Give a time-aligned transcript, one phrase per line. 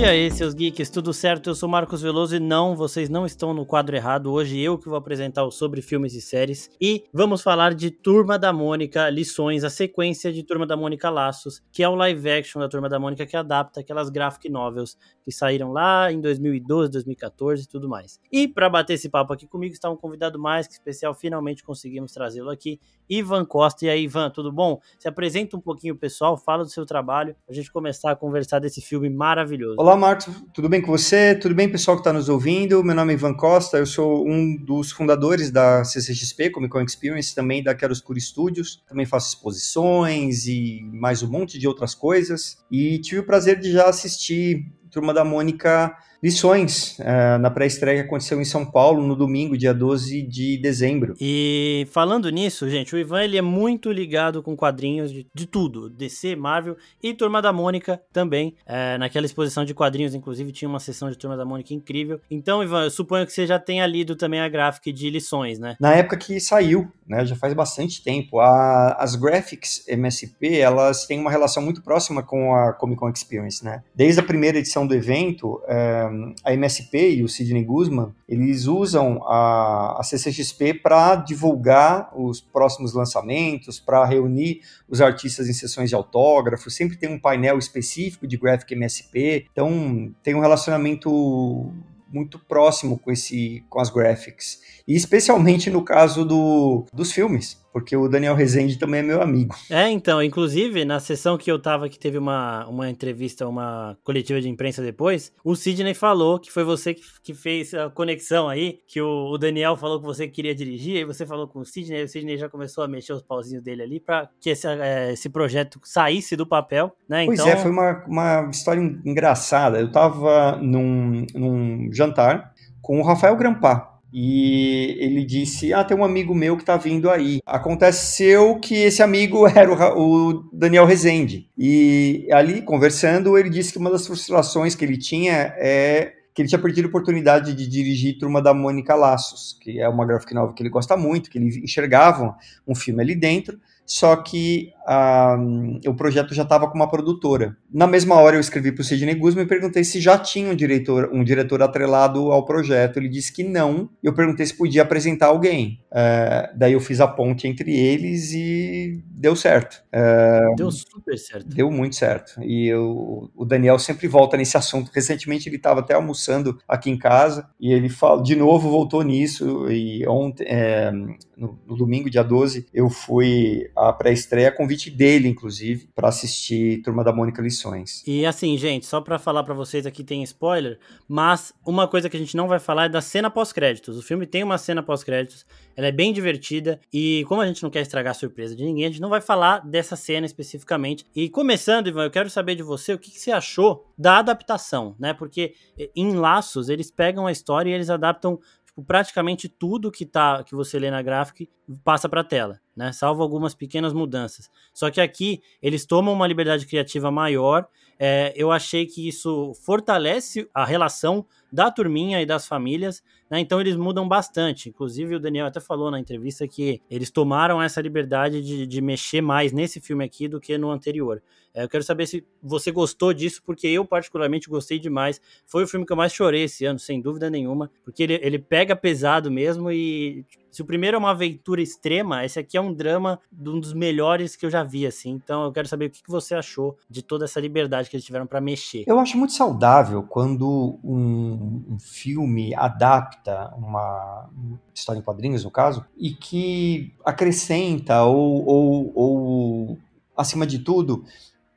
[0.00, 1.50] E aí, seus geeks, tudo certo?
[1.50, 4.32] Eu sou Marcos Veloso e não, vocês não estão no quadro errado.
[4.32, 8.38] Hoje eu que vou apresentar o sobre filmes e séries e vamos falar de Turma
[8.38, 12.62] da Mônica Lições, a sequência de Turma da Mônica Laços, que é o live action
[12.62, 17.64] da Turma da Mônica que adapta aquelas graphic novels que saíram lá em 2012, 2014
[17.64, 18.18] e tudo mais.
[18.32, 22.10] E para bater esse papo aqui comigo está um convidado mais que especial, finalmente conseguimos
[22.12, 23.84] trazê-lo aqui, Ivan Costa.
[23.84, 24.80] E aí, Ivan, tudo bom?
[24.98, 28.80] Se apresenta um pouquinho pessoal, fala do seu trabalho, a gente começar a conversar desse
[28.80, 29.76] filme maravilhoso.
[29.78, 31.34] Olá, Marcos, tudo bem com você?
[31.34, 32.82] Tudo bem, pessoal que está nos ouvindo?
[32.84, 37.34] Meu nome é Ivan Costa, eu sou um dos fundadores da CCXP, Comic Con Experience,
[37.34, 38.82] também da Chiaroscuro Studios.
[38.88, 42.58] Também faço exposições e mais um monte de outras coisas.
[42.70, 48.06] E tive o prazer de já assistir Turma da Mônica lições uh, na pré-estreia que
[48.06, 51.14] aconteceu em São Paulo no domingo, dia 12 de dezembro.
[51.20, 55.88] E falando nisso, gente, o Ivan ele é muito ligado com quadrinhos de, de tudo,
[55.88, 58.54] DC, Marvel e Turma da Mônica também.
[58.66, 62.20] É, naquela exposição de quadrinhos, inclusive, tinha uma sessão de Turma da Mônica incrível.
[62.30, 65.76] Então, Ivan, eu suponho que você já tenha lido também a gráfica de lições, né?
[65.80, 68.38] Na época que saiu, né, já faz bastante tempo.
[68.38, 73.64] A, as graphics MSP, elas têm uma relação muito próxima com a Comic Con Experience,
[73.64, 73.82] né?
[73.94, 76.09] Desde a primeira edição do evento, é,
[76.44, 82.94] a MSP e o Sidney Guzman, eles usam a, a CCXP para divulgar os próximos
[82.94, 88.36] lançamentos, para reunir os artistas em sessões de autógrafos, sempre tem um painel específico de
[88.36, 91.72] Graphic MSP, então tem um relacionamento
[92.12, 97.96] muito próximo com esse com as graphics e especialmente no caso do, dos filmes porque
[97.96, 99.54] o Daniel Rezende também é meu amigo.
[99.70, 104.40] É, então, inclusive, na sessão que eu tava, que teve uma, uma entrevista, uma coletiva
[104.40, 108.80] de imprensa depois, o Sidney falou que foi você que, que fez a conexão aí,
[108.86, 112.00] que o, o, Daniel falou que você queria dirigir, aí você falou com o Sidney,
[112.00, 115.12] e o Sidney já começou a mexer os pauzinhos dele ali para que esse, é,
[115.12, 117.24] esse projeto saísse do papel, né?
[117.26, 117.52] Pois então...
[117.52, 119.78] é, foi uma, uma história engraçada.
[119.80, 126.04] Eu tava num, num jantar com o Rafael Grampá, e ele disse: Ah, tem um
[126.04, 127.40] amigo meu que tá vindo aí.
[127.46, 131.48] Aconteceu que esse amigo era o, o, Daniel Rezende.
[131.56, 136.48] E ali, conversando, ele disse que uma das frustrações que ele tinha é que ele
[136.48, 140.54] tinha perdido a oportunidade de dirigir Turma da Mônica Laços, que é uma graphic novel
[140.54, 145.94] que ele gosta muito, que ele enxergava um filme ali dentro, só que um, o
[145.94, 147.56] projeto já estava com uma produtora.
[147.72, 150.54] Na mesma hora eu escrevi para o Sidney Guzman e perguntei se já tinha um
[150.54, 152.96] diretor, um diretor atrelado ao projeto.
[152.96, 153.88] Ele disse que não.
[154.02, 155.80] Eu perguntei se podia apresentar alguém.
[155.92, 159.80] Uh, daí eu fiz a ponte entre eles e deu certo.
[159.94, 161.46] Uh, deu super certo.
[161.48, 162.42] Deu muito certo.
[162.42, 164.90] E eu, o Daniel sempre volta nesse assunto.
[164.92, 169.70] Recentemente ele estava até almoçando aqui em casa e ele fala, de novo voltou nisso.
[169.70, 170.90] E ontem, é,
[171.36, 177.02] no, no domingo, dia 12, eu fui à pré-estreia convite dele, inclusive, para assistir Turma
[177.02, 178.04] da Mônica Lições.
[178.06, 182.16] E assim, gente, só para falar para vocês aqui tem spoiler, mas uma coisa que
[182.16, 183.98] a gente não vai falar é da cena pós-créditos.
[183.98, 185.44] O filme tem uma cena pós-créditos,
[185.76, 188.84] ela é bem divertida e como a gente não quer estragar a surpresa de ninguém,
[188.84, 191.04] a gente não vai falar dessa cena especificamente.
[191.14, 194.94] E começando, Ivan, eu quero saber de você o que, que você achou da adaptação,
[194.98, 195.12] né?
[195.12, 198.38] Porque eh, em Laços eles pegam a história e eles adaptam
[198.70, 201.44] tipo, praticamente tudo que tá que você lê na gráfica
[201.84, 202.92] passa para a tela, né?
[202.92, 204.48] Salvo algumas pequenas mudanças.
[204.72, 207.68] Só que aqui eles tomam uma liberdade criativa maior.
[207.98, 213.40] É, eu achei que isso fortalece a relação da turminha e das famílias, né?
[213.40, 214.68] Então eles mudam bastante.
[214.68, 219.20] Inclusive o Daniel até falou na entrevista que eles tomaram essa liberdade de, de mexer
[219.20, 221.22] mais nesse filme aqui do que no anterior.
[221.52, 225.20] É, eu quero saber se você gostou disso, porque eu particularmente gostei demais.
[225.46, 228.38] Foi o filme que eu mais chorei esse ano, sem dúvida nenhuma, porque ele, ele
[228.38, 232.72] pega pesado mesmo e se o primeiro é uma aventura extrema, esse aqui é um
[232.72, 235.10] drama de um dos melhores que eu já vi, assim.
[235.10, 238.26] Então eu quero saber o que você achou de toda essa liberdade que eles tiveram
[238.26, 238.84] para mexer.
[238.86, 244.28] Eu acho muito saudável quando um, um filme adapta uma
[244.74, 249.78] história em quadrinhos, no caso, e que acrescenta ou, ou, ou
[250.16, 251.04] acima de tudo,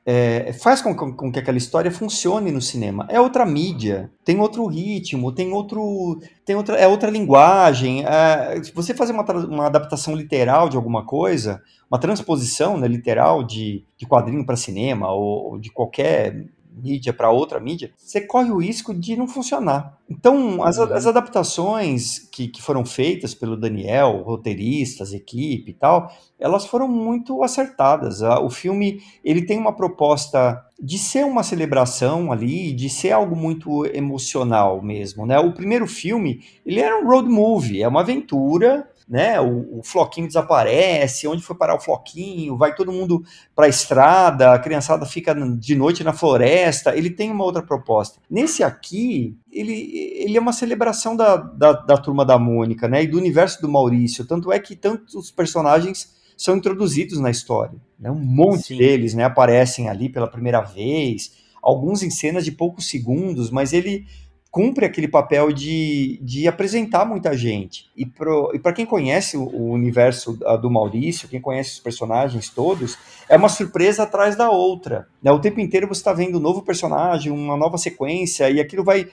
[0.05, 3.07] é, faz com, com, com, que aquela história funcione no cinema.
[3.09, 8.05] É outra mídia, tem outro ritmo, tem outro, tem outra, é outra linguagem.
[8.05, 13.85] É, você fazer uma, uma adaptação literal de alguma coisa, uma transposição né, literal de,
[13.97, 18.57] de quadrinho para cinema ou, ou de qualquer mídia para outra mídia, você corre o
[18.57, 19.97] risco de não funcionar.
[20.09, 20.93] Então, as, uhum.
[20.93, 27.43] as adaptações que, que, foram feitas pelo Daniel, roteiristas, equipe e tal, elas foram muito
[27.43, 28.21] acertadas.
[28.21, 33.85] O filme ele tem uma proposta de ser uma celebração ali, de ser algo muito
[33.87, 35.39] emocional mesmo, né?
[35.39, 39.39] O primeiro filme ele era um road movie, é uma aventura né?
[39.39, 42.57] O, o, floquinho desaparece, onde foi parar o floquinho?
[42.57, 43.23] Vai todo mundo
[43.55, 46.97] para a estrada, a criançada fica de noite na floresta.
[46.97, 48.19] Ele tem uma outra proposta.
[48.27, 53.03] Nesse aqui, ele, ele é uma celebração da, da, da turma da Mônica, né?
[53.03, 54.25] E do universo do Maurício.
[54.25, 57.79] Tanto é que tantos personagens são introduzidos na história.
[57.99, 58.09] Né?
[58.09, 58.77] Um monte Sim.
[58.79, 64.07] deles né, aparecem ali pela primeira vez, alguns em cenas de poucos segundos, mas ele
[64.53, 67.89] cumpre aquele papel de, de apresentar muita gente.
[67.97, 72.95] E para quem conhece o, o universo do Maurício, quem conhece os personagens todos,
[73.27, 75.07] é uma surpresa atrás da outra.
[75.23, 75.31] Né?
[75.31, 79.07] O tempo inteiro você está vendo um novo personagem, uma nova sequência, e aquilo vai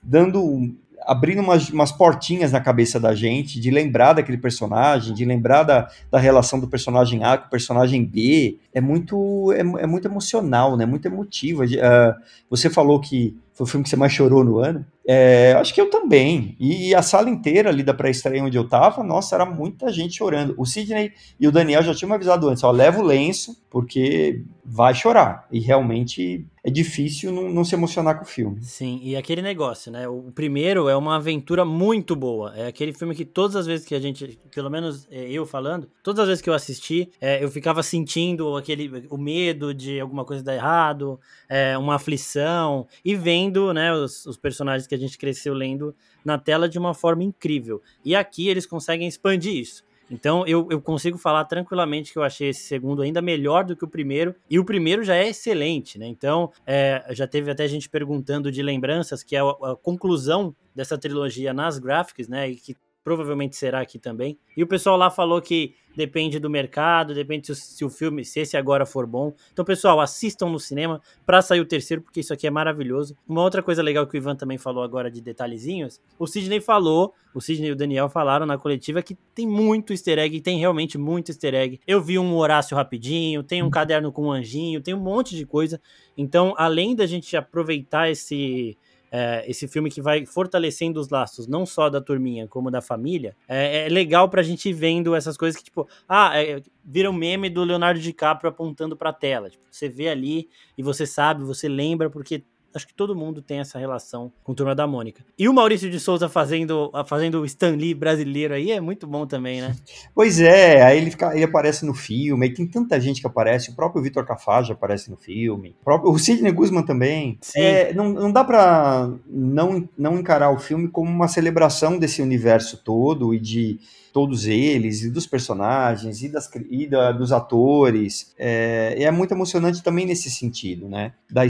[0.00, 0.72] dando
[1.04, 5.88] abrindo umas, umas, portinhas na cabeça da gente, de lembrar daquele personagem, de lembrar da,
[6.10, 8.58] da relação do personagem A com o personagem B.
[8.72, 10.86] É muito, é, é muito emocional, né?
[10.86, 11.64] Muito emotivo.
[11.64, 12.14] Uh,
[12.48, 14.84] você falou que foi o filme que você mais chorou no ano.
[15.08, 16.54] É, acho que eu também.
[16.60, 20.54] E a sala inteira ali da pré-estreia onde eu tava, nossa, era muita gente chorando.
[20.58, 21.10] O Sidney
[21.40, 25.46] e o Daniel já tinham avisado antes, ó, leva o lenço, porque vai chorar.
[25.50, 28.60] E realmente é difícil não, não, se emocionar com o filme.
[28.60, 30.08] Sim, e aquele negócio, né?
[30.08, 32.52] O primeiro é uma aventura muito boa.
[32.56, 35.88] É aquele filme que todas as vezes que a gente, pelo menos é, eu falando,
[36.02, 40.24] todas as vezes que eu assisti, é, eu ficava sentindo aquele o medo de alguma
[40.24, 45.16] coisa dar errado, é, uma aflição, e vendo né, os, os personagens que a gente
[45.16, 47.80] cresceu lendo na tela de uma forma incrível.
[48.04, 49.85] E aqui eles conseguem expandir isso.
[50.10, 53.84] Então eu, eu consigo falar tranquilamente que eu achei esse segundo ainda melhor do que
[53.84, 56.06] o primeiro, e o primeiro já é excelente, né?
[56.06, 60.96] Então é, já teve até gente perguntando de lembranças, que é a, a conclusão dessa
[60.96, 62.48] trilogia nas gráficas, né?
[62.50, 64.36] E que provavelmente será aqui também.
[64.56, 68.40] E o pessoal lá falou que depende do mercado, depende se, se, o filme, se
[68.40, 69.32] esse agora for bom.
[69.52, 73.16] Então, pessoal, assistam no cinema para sair o terceiro, porque isso aqui é maravilhoso.
[73.26, 77.14] Uma outra coisa legal que o Ivan também falou agora de detalhezinhos, o Sidney falou,
[77.34, 80.98] o Sidney e o Daniel falaram na coletiva que tem muito easter egg, tem realmente
[80.98, 81.80] muito easter egg.
[81.86, 85.46] Eu vi um Horácio rapidinho, tem um caderno com um anjinho, tem um monte de
[85.46, 85.80] coisa.
[86.16, 88.76] Então, além da gente aproveitar esse
[89.18, 93.34] é, esse filme que vai fortalecendo os laços, não só da turminha, como da família,
[93.48, 97.48] é, é legal pra gente vendo essas coisas que, tipo, ah, é, vira um meme
[97.48, 99.48] do Leonardo DiCaprio apontando pra tela.
[99.48, 103.60] Tipo, você vê ali e você sabe, você lembra, porque Acho que todo mundo tem
[103.60, 105.24] essa relação com Turma da Mônica.
[105.38, 109.26] E o Maurício de Souza fazendo, fazendo o Stan Lee brasileiro aí é muito bom
[109.26, 109.74] também, né?
[110.14, 113.70] Pois é, aí ele, fica, ele aparece no filme, aí tem tanta gente que aparece,
[113.70, 117.38] o próprio Vitor Cafage aparece no filme, o, próprio, o Sidney Guzman também.
[117.54, 122.82] É, não, não dá pra não, não encarar o filme como uma celebração desse universo
[122.82, 123.78] todo e de
[124.16, 128.32] todos eles, e dos personagens, e, das, e da, dos atores.
[128.38, 131.12] É, é muito emocionante também nesse sentido, né?
[131.30, 131.42] Da,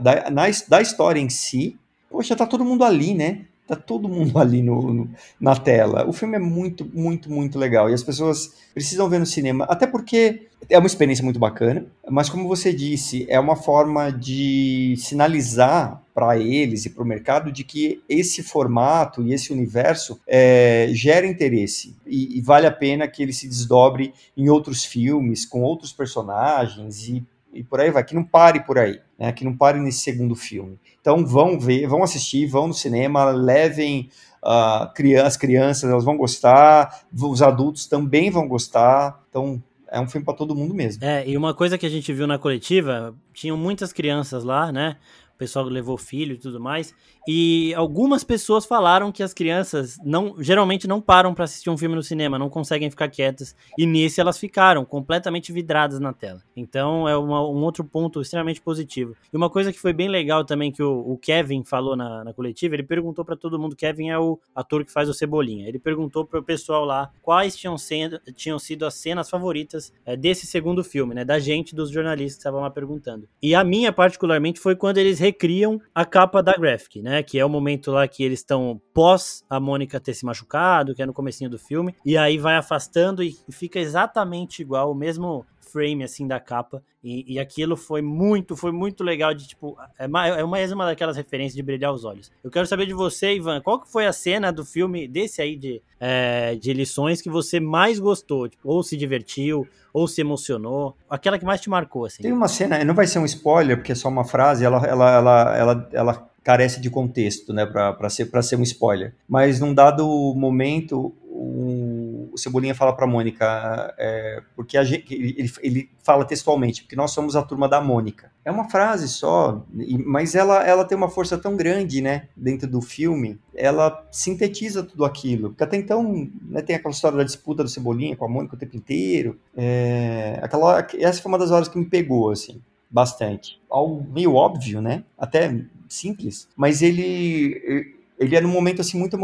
[0.00, 1.78] da, na, da história em si,
[2.08, 3.44] poxa, tá todo mundo ali, né?
[3.66, 6.08] Tá todo mundo ali no, no, na tela.
[6.08, 7.90] O filme é muito, muito, muito legal.
[7.90, 9.66] E as pessoas precisam ver no cinema.
[9.68, 11.84] Até porque é uma experiência muito bacana.
[12.08, 17.52] Mas, como você disse, é uma forma de sinalizar para eles e para o mercado
[17.52, 21.94] de que esse formato e esse universo é, gera interesse.
[22.06, 27.08] E, e vale a pena que ele se desdobre em outros filmes, com outros personagens
[27.08, 27.22] e
[27.52, 29.32] e por aí vai, que não pare por aí, né?
[29.32, 30.78] Que não pare nesse segundo filme.
[31.00, 34.08] Então vão ver, vão assistir, vão no cinema, levem
[34.42, 39.20] uh, criança, as crianças, elas vão gostar, os adultos também vão gostar.
[39.28, 41.04] Então é um filme para todo mundo mesmo.
[41.04, 44.96] É, e uma coisa que a gente viu na coletiva, tinham muitas crianças lá, né?
[45.34, 46.94] O pessoal levou filho e tudo mais.
[47.26, 51.94] E algumas pessoas falaram que as crianças não, geralmente não param para assistir um filme
[51.94, 53.54] no cinema, não conseguem ficar quietas.
[53.78, 56.42] E nesse elas ficaram completamente vidradas na tela.
[56.56, 59.14] Então é uma, um outro ponto extremamente positivo.
[59.32, 62.32] E uma coisa que foi bem legal também que o, o Kevin falou na, na
[62.32, 63.76] coletiva, ele perguntou para todo mundo.
[63.76, 65.68] Kevin é o ator que faz o Cebolinha.
[65.68, 70.16] Ele perguntou para o pessoal lá quais tinham, sendo, tinham sido as cenas favoritas é,
[70.16, 71.24] desse segundo filme, né?
[71.24, 73.28] Da gente, dos jornalistas que estavam lá perguntando.
[73.40, 77.11] E a minha particularmente foi quando eles recriam a capa da Graphic, né?
[77.12, 77.22] Né?
[77.22, 81.02] Que é o momento lá que eles estão pós a Mônica ter se machucado, que
[81.02, 85.44] é no comecinho do filme, e aí vai afastando e fica exatamente igual, o mesmo
[85.60, 86.82] frame assim da capa.
[87.04, 90.86] E, e, aquilo foi muito foi muito legal de tipo é mais é mais uma
[90.86, 92.30] daquelas referências de brilhar os olhos.
[92.44, 95.56] Eu quero saber de você Ivan qual que foi a cena do filme desse aí
[95.56, 98.48] de, é, de lições que você mais gostou?
[98.48, 100.96] Tipo, ou se divertiu ou se emocionou?
[101.10, 102.22] Aquela que mais te marcou assim.
[102.22, 105.10] Tem uma cena não vai ser um spoiler porque é só uma frase ela ela
[105.10, 109.14] ela ela, ela carece de contexto, né, para ser, ser um spoiler.
[109.28, 110.06] Mas num dado
[110.36, 116.82] momento, um, o Cebolinha fala para Mônica, é, porque a gente, ele, ele fala textualmente,
[116.82, 118.30] porque nós somos a turma da Mônica.
[118.44, 119.64] É uma frase só,
[120.04, 125.04] mas ela, ela tem uma força tão grande, né, dentro do filme, ela sintetiza tudo
[125.04, 125.50] aquilo.
[125.50, 128.58] Porque até então, né, tem aquela história da disputa do Cebolinha com a Mônica o
[128.58, 129.38] tempo inteiro.
[129.56, 132.60] É, aquela, essa foi uma das horas que me pegou, assim,
[132.92, 133.60] bastante.
[133.70, 139.16] Algo meio óbvio, né, até simples, mas ele ele é num momento assim muito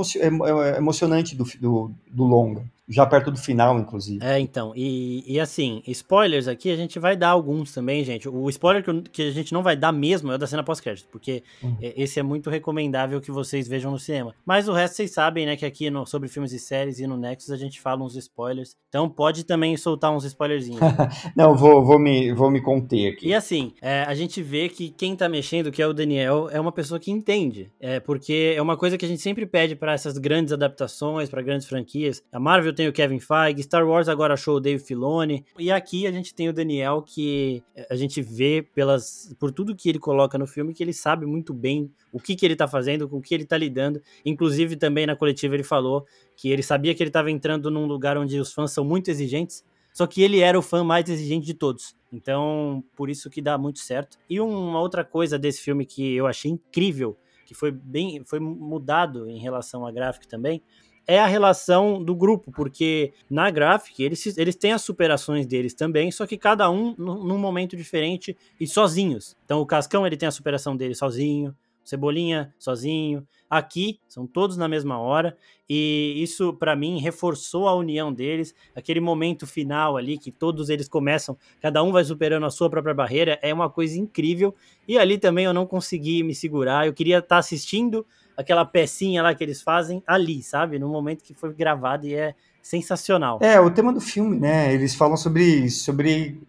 [0.76, 4.24] emocionante do, do, do longa já perto do final, inclusive.
[4.24, 8.28] É, então, e, e assim, spoilers aqui a gente vai dar alguns também, gente.
[8.28, 11.08] O spoiler que, que a gente não vai dar mesmo é o da cena pós-crédito,
[11.10, 11.76] porque uhum.
[11.80, 14.34] esse é muito recomendável que vocês vejam no cinema.
[14.44, 17.16] Mas o resto vocês sabem, né, que aqui no, sobre filmes e séries e no
[17.16, 18.76] Nexus a gente fala uns spoilers.
[18.88, 20.80] Então pode também soltar uns spoilerzinhos.
[21.36, 23.28] não, vou, vou, me, vou me conter aqui.
[23.28, 26.58] E assim, é, a gente vê que quem tá mexendo, que é o Daniel, é
[26.58, 27.70] uma pessoa que entende.
[27.78, 31.42] É, porque é uma coisa que a gente sempre pede para essas grandes adaptações, para
[31.42, 32.22] grandes franquias.
[32.32, 36.06] A Marvel tem o Kevin Feige, Star Wars agora achou o Dave Filoni, e aqui
[36.06, 40.38] a gente tem o Daniel que a gente vê pelas por tudo que ele coloca
[40.38, 43.20] no filme que ele sabe muito bem o que, que ele tá fazendo, com o
[43.20, 44.00] que ele tá lidando.
[44.24, 46.06] Inclusive também na coletiva ele falou
[46.36, 49.64] que ele sabia que ele estava entrando num lugar onde os fãs são muito exigentes,
[49.92, 51.96] só que ele era o fã mais exigente de todos.
[52.12, 54.16] Então, por isso que dá muito certo.
[54.30, 59.28] E uma outra coisa desse filme que eu achei incrível, que foi bem foi mudado
[59.28, 60.62] em relação à gráfica também,
[61.08, 66.10] é a relação do grupo, porque na Graphic eles, eles têm as superações deles também,
[66.10, 69.34] só que cada um num momento diferente e sozinhos.
[69.46, 71.56] Então o Cascão ele tem a superação dele sozinho,
[71.88, 73.26] Cebolinha sozinho.
[73.48, 75.34] Aqui são todos na mesma hora
[75.66, 78.54] e isso para mim reforçou a união deles.
[78.76, 82.92] Aquele momento final ali que todos eles começam, cada um vai superando a sua própria
[82.92, 84.54] barreira, é uma coisa incrível.
[84.86, 86.86] E ali também eu não consegui me segurar.
[86.86, 88.04] Eu queria estar tá assistindo
[88.38, 90.78] aquela pecinha lá que eles fazem ali, sabe?
[90.78, 93.40] No momento que foi gravado e é sensacional.
[93.42, 94.72] É, o tema do filme, né?
[94.72, 96.40] Eles falam sobre, sobre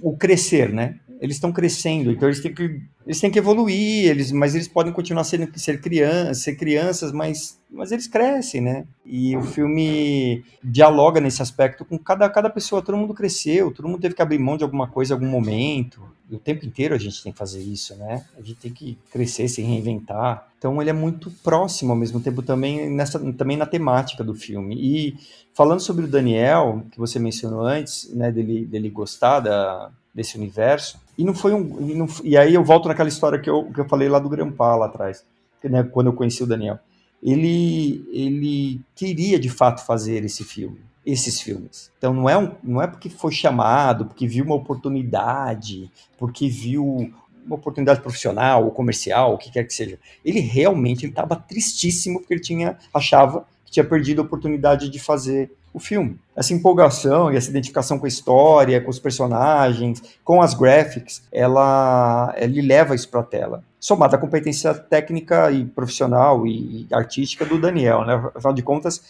[0.00, 1.00] o crescer, né?
[1.20, 4.92] Eles estão crescendo, então eles têm que eles têm que evoluir, eles, mas eles podem
[4.92, 8.84] continuar sendo ser crianças, ser crianças, mas, mas eles crescem, né?
[9.04, 14.00] E o filme dialoga nesse aspecto com cada, cada pessoa, todo mundo cresceu, todo mundo
[14.00, 16.02] teve que abrir mão de alguma coisa em algum momento.
[16.28, 18.24] E o tempo inteiro a gente tem que fazer isso, né?
[18.36, 20.48] A gente tem que crescer, se reinventar.
[20.66, 24.74] Então ele é muito próximo ao mesmo tempo também nessa também na temática do filme.
[24.76, 25.16] E
[25.54, 30.98] falando sobre o Daniel, que você mencionou antes, né, dele, dele gostar da, desse universo,
[31.16, 31.88] e não foi um.
[31.88, 34.28] E, não, e, aí eu volto naquela história que eu, que eu falei lá do
[34.28, 35.24] Grampá lá atrás,
[35.62, 36.80] né, quando eu conheci o Daniel.
[37.22, 41.92] Ele, ele queria de fato fazer esse filme, esses filmes.
[41.96, 47.14] Então não é, um, não é porque foi chamado, porque viu uma oportunidade, porque viu
[47.46, 49.98] uma oportunidade profissional ou comercial, o que quer que seja.
[50.24, 55.50] Ele realmente estava tristíssimo porque ele tinha achava que tinha perdido a oportunidade de fazer
[55.72, 56.18] o filme.
[56.34, 62.34] Essa empolgação e essa identificação com a história, com os personagens, com as graphics, ela,
[62.38, 63.64] ele leva isso para a tela.
[63.78, 68.14] Somada à competência técnica e profissional e artística do Daniel, né?
[68.34, 69.02] Afinal de contas,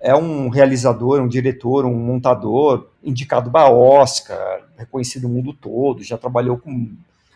[0.00, 6.18] é um realizador, um diretor, um montador indicado para Oscar, reconhecido no mundo todo, já
[6.18, 6.90] trabalhou com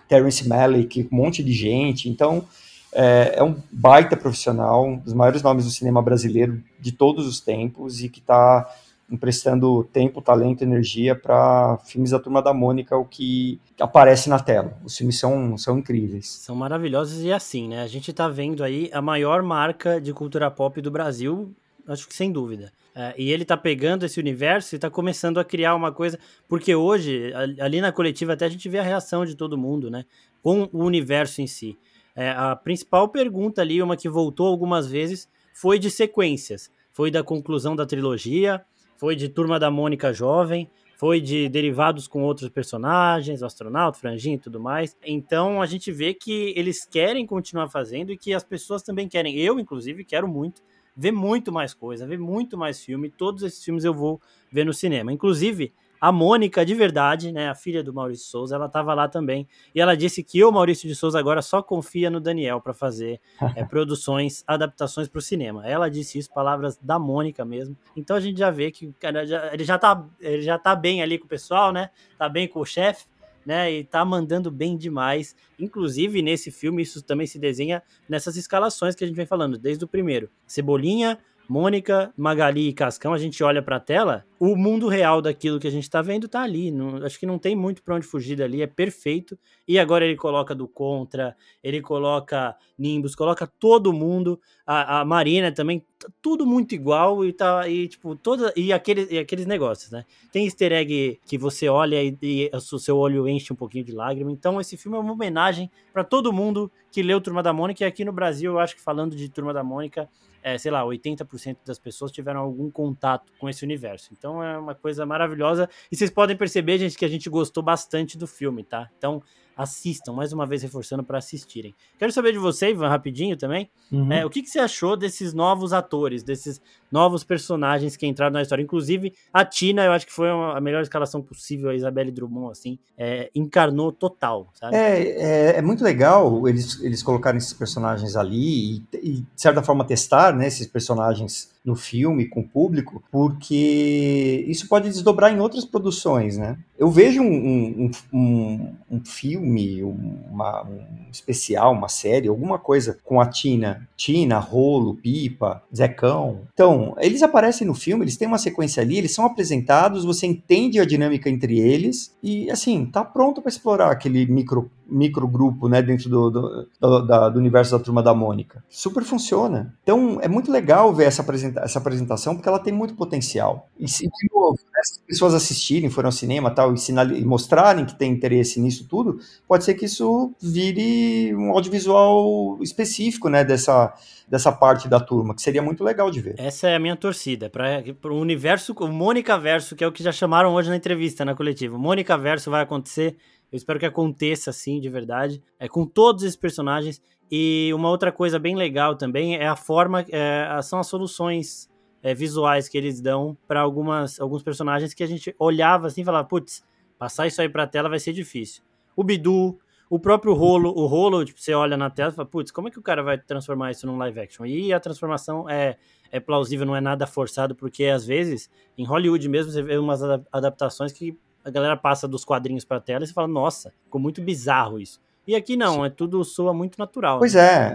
[0.08, 2.08] Terence Malick, um monte de gente.
[2.08, 2.44] Então,
[2.92, 7.40] é, é, um baita profissional, um dos maiores nomes do cinema brasileiro de todos os
[7.40, 8.68] tempos e que está
[9.11, 14.78] emprestando tempo, talento, energia para filmes da Turma da Mônica, o que aparece na tela.
[14.84, 16.26] Os filmes são, são incríveis.
[16.26, 17.82] São maravilhosos e assim, né?
[17.82, 21.54] A gente está vendo aí a maior marca de cultura pop do Brasil,
[21.86, 22.72] acho que sem dúvida.
[22.94, 26.74] É, e ele está pegando esse universo e está começando a criar uma coisa, porque
[26.74, 30.04] hoje, ali na coletiva, até a gente vê a reação de todo mundo, né?
[30.42, 31.76] Com o universo em si.
[32.14, 36.70] É, a principal pergunta ali, uma que voltou algumas vezes, foi de sequências.
[36.92, 38.64] Foi da conclusão da trilogia,
[38.96, 44.36] foi de Turma da Mônica Jovem, foi de derivados com outros personagens, o astronauta, franjinho
[44.36, 44.96] e tudo mais.
[45.04, 49.36] Então a gente vê que eles querem continuar fazendo e que as pessoas também querem.
[49.36, 50.62] Eu, inclusive, quero muito
[50.96, 53.10] ver muito mais coisa, ver muito mais filme.
[53.10, 54.20] Todos esses filmes eu vou
[54.50, 55.12] ver no cinema.
[55.12, 55.72] Inclusive,
[56.04, 59.49] a Mônica, de verdade, né, a filha do Maurício Souza, ela estava lá também.
[59.75, 63.23] E ela disse que o Maurício de Souza agora só confia no Daniel para fazer
[63.56, 65.66] é, produções, adaptações para o cinema.
[65.66, 67.75] Ela disse isso, palavras da Mônica mesmo.
[67.96, 71.00] Então a gente já vê que cara, já, ele, já tá, ele já tá bem
[71.00, 71.88] ali com o pessoal, né?
[72.18, 73.06] Tá bem com o chefe.
[73.46, 75.37] Né, e tá mandando bem demais.
[75.58, 79.84] Inclusive, nesse filme, isso também se desenha nessas escalações que a gente vem falando, desde
[79.84, 80.30] o primeiro.
[80.46, 81.18] Cebolinha,
[81.49, 85.66] Mônica, Magali e Cascão, a gente olha para a tela, o mundo real daquilo que
[85.66, 86.70] a gente tá vendo tá ali.
[86.70, 89.38] Não, acho que não tem muito para onde fugir dali, é perfeito.
[89.66, 95.50] E agora ele coloca do Contra, ele coloca Nimbus, coloca todo mundo, a, a Marina
[95.50, 95.82] também,
[96.20, 100.04] tudo muito igual e tá e tipo toda e aqueles e aqueles negócios, né?
[100.30, 103.92] Tem easter egg que você olha e, e o seu olho enche um pouquinho de
[103.92, 104.30] lágrima.
[104.30, 107.86] Então esse filme é uma homenagem para todo mundo que leu Turma da Mônica e
[107.86, 110.08] aqui no Brasil, eu acho que falando de Turma da Mônica,
[110.44, 114.10] é, sei lá, 80% das pessoas tiveram algum contato com esse universo.
[114.12, 115.68] Então é uma coisa maravilhosa.
[115.90, 118.88] E vocês podem perceber, gente, que a gente gostou bastante do filme, tá?
[118.96, 119.22] Então
[119.56, 121.74] assistam, mais uma vez reforçando para assistirem.
[121.98, 123.70] Quero saber de você, Ivan, rapidinho também.
[123.90, 124.12] Uhum.
[124.12, 126.60] É, o que, que, você achou desses novos atores, desses
[126.90, 128.62] novos personagens que entraram na história?
[128.62, 132.78] Inclusive, a Tina, eu acho que foi a melhor escalação possível, a Isabelle Drummond, assim,
[132.98, 134.76] é, encarnou total, sabe?
[134.76, 139.62] É, é, é, muito legal eles, eles colocarem esses personagens ali e, e, de certa
[139.62, 145.40] forma, testar né, esses personagens no filme, com o público, porque isso pode desdobrar em
[145.40, 146.59] outras produções, né?
[146.78, 153.21] Eu vejo um, um, um, um filme, uma, um especial, uma série, alguma coisa com
[153.21, 156.42] a Tina, Tina, Rolo, Pipa, Zecão.
[156.52, 160.78] Então, eles aparecem no filme, eles têm uma sequência ali, eles são apresentados, você entende
[160.80, 166.08] a dinâmica entre eles e, assim, tá pronto para explorar aquele micro microgrupo, né, dentro
[166.08, 168.62] do, do, do, da, do, universo da Turma da Mônica.
[168.68, 169.74] Super funciona.
[169.82, 173.68] Então, é muito legal ver essa, apresenta essa apresentação, porque ela tem muito potencial.
[173.78, 176.78] E, se, de novo, né, pessoas assistirem, foram ao cinema tal, e,
[177.18, 183.28] e mostrarem que tem interesse nisso tudo, pode ser que isso vire um audiovisual específico,
[183.28, 183.94] né, dessa,
[184.28, 186.34] dessa parte da turma, que seria muito legal de ver.
[186.38, 190.02] Essa é a minha torcida, para o universo, o Mônica Verso, que é o que
[190.02, 191.78] já chamaram hoje na entrevista, na coletiva.
[191.78, 193.16] Mônica Verso vai acontecer
[193.50, 197.00] eu espero que aconteça assim, de verdade, é, com todos esses personagens.
[197.30, 201.70] E uma outra coisa bem legal também é a forma, é, são as soluções
[202.02, 206.04] é, visuais que eles dão para algumas alguns personagens que a gente olhava assim e
[206.04, 206.62] falava, putz,
[206.98, 208.62] passar isso aí para a tela vai ser difícil.
[208.94, 209.58] O Bidu,
[209.88, 212.70] o próprio rolo, o rolo, tipo, você olha na tela e fala, putz, como é
[212.70, 214.44] que o cara vai transformar isso num live action?
[214.44, 215.76] E a transformação é,
[216.10, 220.02] é plausível, não é nada forçado, porque às vezes, em Hollywood mesmo, você vê umas
[220.32, 224.22] adaptações que a galera passa dos quadrinhos pra tela e você fala, nossa, ficou muito
[224.22, 225.00] bizarro isso.
[225.26, 225.86] E aqui não, Sim.
[225.86, 227.18] é tudo soa muito natural.
[227.18, 227.72] Pois né?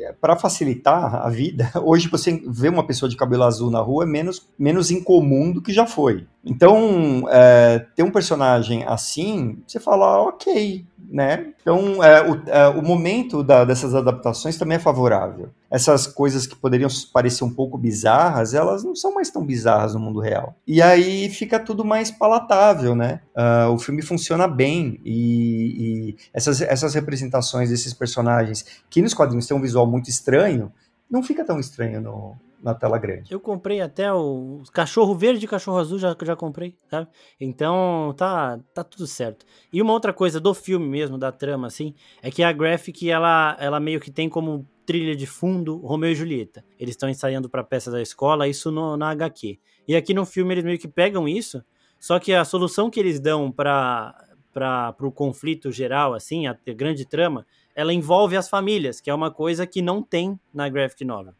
[0.00, 4.04] é, para facilitar a vida, hoje você vê uma pessoa de cabelo azul na rua
[4.04, 6.26] é menos, menos incomum do que já foi.
[6.48, 11.52] Então, é, ter um personagem assim, você fala, ok, né?
[11.60, 15.50] Então, é, o, é, o, momento da, dessas adaptações também é favorável.
[15.70, 20.00] Essas coisas que poderiam parecer um pouco bizarras, elas não são mais tão bizarras no
[20.00, 20.54] mundo real.
[20.66, 23.20] E aí fica tudo mais palatável, né?
[23.36, 29.46] Uh, o filme funciona bem e, e essas, essas representações desses personagens que nos quadrinhos
[29.46, 30.72] têm um visual muito estranho,
[31.10, 33.32] não fica tão estranho no, na tela grande.
[33.32, 37.08] Eu comprei até o cachorro verde e cachorro azul, já, já comprei, sabe?
[37.40, 39.46] Então tá, tá tudo certo.
[39.72, 43.56] E uma outra coisa do filme mesmo, da trama, assim, é que a Graphic, ela,
[43.60, 46.64] ela meio que tem como trilha de fundo Romeu e Julieta.
[46.78, 49.58] Eles estão ensaiando para peça da escola, isso no, na HQ.
[49.86, 51.62] E aqui no filme eles meio que pegam isso,
[51.98, 54.14] só que a solução que eles dão para
[54.50, 59.14] para o conflito geral, assim, a, a grande trama, ela envolve as famílias, que é
[59.14, 61.32] uma coisa que não tem na graphic novel.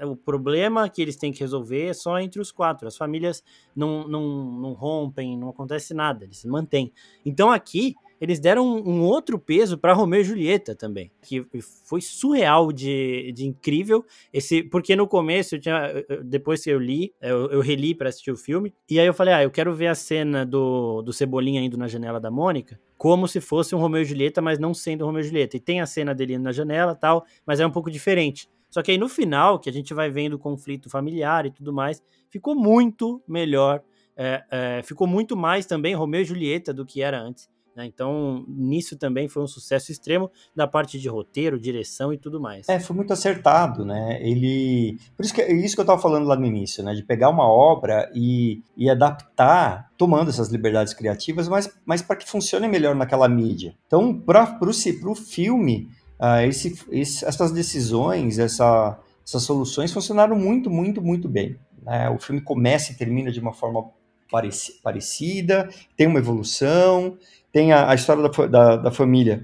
[0.00, 2.86] É, o problema que eles têm que resolver é só entre os quatro.
[2.86, 3.42] As famílias
[3.74, 4.22] não, não,
[4.60, 6.92] não rompem, não acontece nada, eles se mantêm.
[7.24, 11.46] Então aqui eles deram um, um outro peso para Romeu e Julieta também, que
[11.86, 14.04] foi surreal de, de incrível.
[14.30, 18.30] Esse, porque no começo, eu tinha, depois que eu li, eu, eu reli para assistir
[18.30, 21.62] o filme, e aí eu falei, ah, eu quero ver a cena do, do Cebolinha
[21.62, 25.06] indo na janela da Mônica, como se fosse um Romeu e Julieta, mas não sendo
[25.06, 25.56] Romeu e Julieta.
[25.56, 28.46] E tem a cena dele indo na janela tal, mas é um pouco diferente.
[28.70, 31.72] Só que aí no final, que a gente vai vendo o conflito familiar e tudo
[31.72, 33.82] mais, ficou muito melhor.
[34.16, 37.48] É, é, ficou muito mais também Romeu e Julieta do que era antes.
[37.74, 37.86] Né?
[37.86, 42.68] Então, nisso também foi um sucesso extremo da parte de roteiro, direção e tudo mais.
[42.68, 44.18] É, foi muito acertado, né?
[44.20, 44.98] Ele.
[45.16, 46.94] Por isso que isso que eu estava falando lá no início, né?
[46.94, 52.28] De pegar uma obra e, e adaptar, tomando essas liberdades criativas, mas, mas para que
[52.28, 53.74] funcione melhor naquela mídia.
[53.86, 55.88] Então, para o filme
[56.20, 61.56] uh, esse, esse, essas decisões, essa, essas soluções funcionaram muito, muito, muito bem.
[61.82, 62.08] Né?
[62.10, 63.90] O filme começa e termina de uma forma
[64.30, 67.16] pareci, parecida, tem uma evolução,
[67.50, 69.42] tem a, a história da, da, da, família,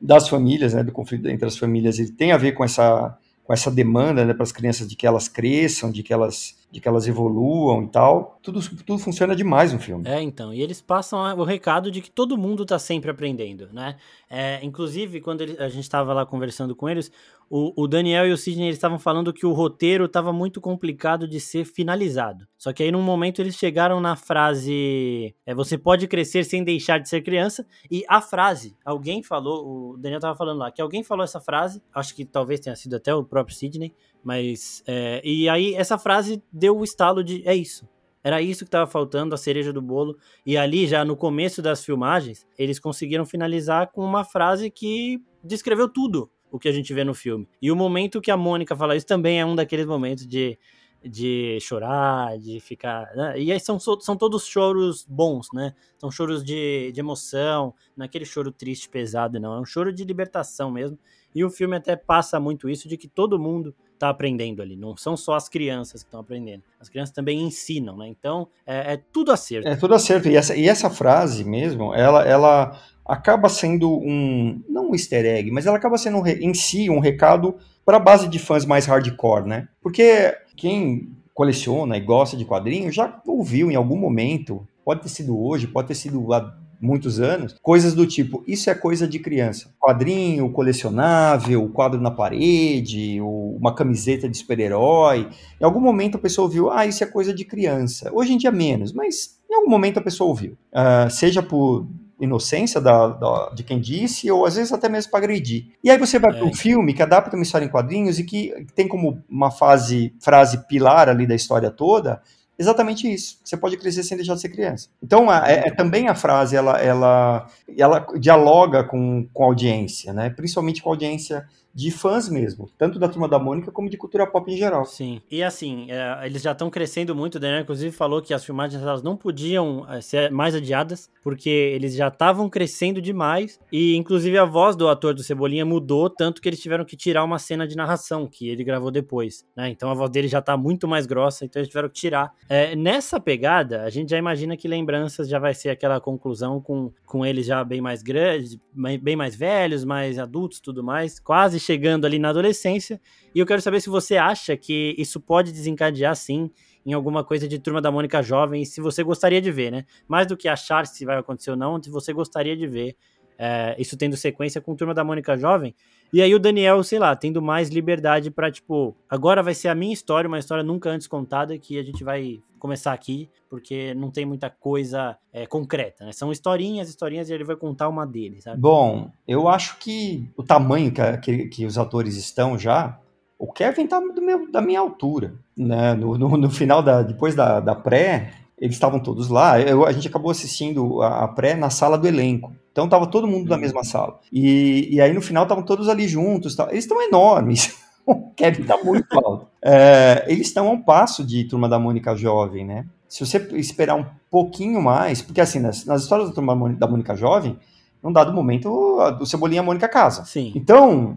[0.00, 3.52] das famílias, né, do conflito entre as famílias, ele tem a ver com essa, com
[3.52, 6.88] essa demanda né, para as crianças de que elas cresçam, de que elas de que
[6.88, 8.38] elas evoluam e tal.
[8.42, 10.08] Tudo, tudo funciona demais no filme.
[10.08, 10.52] É, então.
[10.52, 13.96] E eles passam o recado de que todo mundo tá sempre aprendendo, né?
[14.28, 17.12] É, inclusive, quando ele, a gente estava lá conversando com eles,
[17.48, 21.38] o, o Daniel e o Sidney estavam falando que o roteiro estava muito complicado de
[21.38, 22.46] ser finalizado.
[22.58, 26.98] Só que aí, num momento, eles chegaram na frase: é, Você pode crescer sem deixar
[26.98, 27.66] de ser criança.
[27.90, 31.80] E a frase, alguém falou, o Daniel estava falando lá, que alguém falou essa frase,
[31.94, 33.92] acho que talvez tenha sido até o próprio Sidney,
[34.24, 34.82] mas.
[34.86, 37.88] É, e aí, essa frase deu o estalo de: É isso.
[38.24, 40.16] Era isso que estava faltando, a cereja do bolo.
[40.46, 45.90] E ali, já no começo das filmagens, eles conseguiram finalizar com uma frase que descreveu
[45.90, 47.46] tudo o que a gente vê no filme.
[47.60, 50.58] E o momento que a Mônica fala isso também é um daqueles momentos de,
[51.04, 53.14] de chorar, de ficar.
[53.14, 53.40] Né?
[53.42, 55.74] E aí são, são todos choros bons, né?
[55.98, 59.52] São choros de, de emoção, não é aquele choro triste, pesado, não.
[59.54, 60.98] É um choro de libertação mesmo.
[61.34, 63.74] E o filme até passa muito isso de que todo mundo
[64.04, 64.76] está aprendendo ali.
[64.76, 66.62] Não são só as crianças que estão aprendendo.
[66.78, 68.06] As crianças também ensinam, né?
[68.08, 69.66] Então, é, é, tudo acerto.
[69.66, 70.28] É tudo acerto.
[70.28, 74.62] E essa, e essa frase mesmo, ela, ela acaba sendo um.
[74.68, 78.00] Não um easter egg, mas ela acaba sendo um, em si um recado para a
[78.00, 79.68] base de fãs mais hardcore, né?
[79.80, 85.38] Porque quem coleciona e gosta de quadrinhos já ouviu em algum momento, pode ter sido
[85.38, 89.72] hoje, pode ter sido há muitos anos, coisas do tipo, isso é coisa de criança.
[89.80, 95.28] Quadrinho, colecionável, quadro na parede, uma camiseta de super-herói.
[95.60, 98.10] Em algum momento a pessoa ouviu, ah, isso é coisa de criança.
[98.12, 100.56] Hoje em dia menos, mas em algum momento a pessoa ouviu.
[100.72, 101.86] Uh, seja por
[102.20, 105.66] inocência da, da, de quem disse, ou às vezes até mesmo para agredir.
[105.82, 106.38] E aí você vai é.
[106.38, 110.14] para um filme que adapta uma história em quadrinhos e que tem como uma fase,
[110.20, 112.20] frase pilar ali da história toda,
[112.58, 113.38] exatamente isso.
[113.44, 114.88] Você pode crescer sem deixar de ser criança.
[115.02, 120.30] Então, é, é, também a frase, ela, ela, ela dialoga com, com a audiência, né?
[120.30, 124.26] Principalmente com a audiência de fãs mesmo, tanto da Turma da Mônica como de cultura
[124.26, 124.84] pop em geral.
[124.84, 128.44] Sim, e assim, é, eles já estão crescendo muito, o Daniel inclusive falou que as
[128.44, 133.96] filmagens elas não podiam é, ser mais adiadas, porque eles já estavam crescendo demais, e
[133.96, 137.38] inclusive a voz do ator do Cebolinha mudou, tanto que eles tiveram que tirar uma
[137.38, 140.86] cena de narração, que ele gravou depois, né, então a voz dele já tá muito
[140.86, 142.32] mais grossa, então eles tiveram que tirar.
[142.48, 146.92] É, nessa pegada, a gente já imagina que Lembranças já vai ser aquela conclusão com,
[147.04, 148.56] com eles já bem mais grandes,
[149.00, 153.00] bem mais velhos, mais adultos tudo mais, quase chegando ali na adolescência.
[153.34, 156.50] E eu quero saber se você acha que isso pode desencadear, sim,
[156.86, 159.84] em alguma coisa de Turma da Mônica jovem, se você gostaria de ver, né?
[160.06, 162.96] Mais do que achar se vai acontecer ou não, se você gostaria de ver
[163.38, 165.74] é, isso tendo sequência com Turma da Mônica jovem.
[166.12, 169.74] E aí o Daniel, sei lá, tendo mais liberdade para tipo, agora vai ser a
[169.74, 174.10] minha história, uma história nunca antes contada, que a gente vai começar aqui, porque não
[174.10, 176.12] tem muita coisa é, concreta, né?
[176.12, 178.58] São historinhas, historinhas, e ele vai contar uma deles, sabe?
[178.58, 182.98] Bom, eu acho que o tamanho que, que, que os atores estão já,
[183.38, 185.92] o Kevin tá do meu, da minha altura, né?
[185.92, 189.60] No, no, no final da, depois da, da pré, eles estavam todos lá.
[189.60, 192.50] Eu, a gente acabou assistindo a, a, pré na sala do elenco.
[192.72, 193.60] Então tava todo mundo na uhum.
[193.60, 194.18] mesma sala.
[194.32, 196.56] E, e aí no final estavam todos ali juntos.
[196.56, 196.68] Tá?
[196.70, 197.76] Eles estão enormes.
[198.14, 199.48] o Kevin tá muito alto.
[199.66, 202.84] É, eles estão a um passo de Turma da Mônica Jovem, né?
[203.08, 207.16] Se você esperar um pouquinho mais, porque assim, nas, nas histórias da Turma da Mônica
[207.16, 207.58] Jovem,
[208.02, 210.22] num dado momento, o Cebolinha e a Mônica casa.
[210.26, 210.52] Sim.
[210.54, 211.16] Então,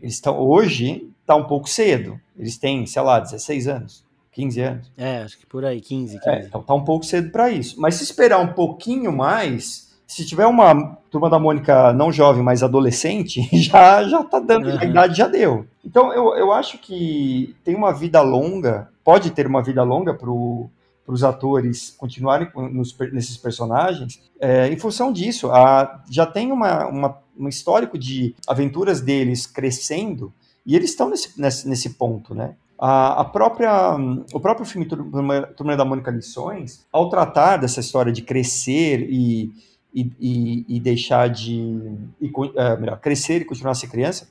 [0.00, 2.18] eles estão hoje tá um pouco cedo.
[2.38, 4.04] Eles têm, sei lá, 16 anos.
[4.30, 4.92] 15 anos.
[4.96, 6.28] É, acho que por aí, 15, 15.
[6.28, 7.80] É, então tá um pouco cedo para isso.
[7.80, 12.62] Mas se esperar um pouquinho mais, se tiver uma turma da Mônica não jovem, mas
[12.62, 14.78] adolescente, já já tá dando, uhum.
[14.80, 15.66] a idade já deu.
[15.84, 20.70] Então eu, eu acho que tem uma vida longa, pode ter uma vida longa pro
[21.04, 26.86] para os atores continuarem nos, nesses personagens, é, em função disso, a, já tem uma,
[26.86, 30.30] uma, um histórico de aventuras deles crescendo
[30.66, 32.56] e eles estão nesse, nesse, nesse ponto, né?
[32.78, 33.96] A, a própria,
[34.34, 39.50] o próprio filme Turma da Mônica Lições, ao tratar dessa história de crescer e,
[39.94, 41.92] e, e, e deixar de.
[42.20, 44.28] E, é, melhor, crescer e continuar a ser criança,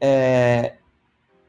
[0.00, 0.74] é,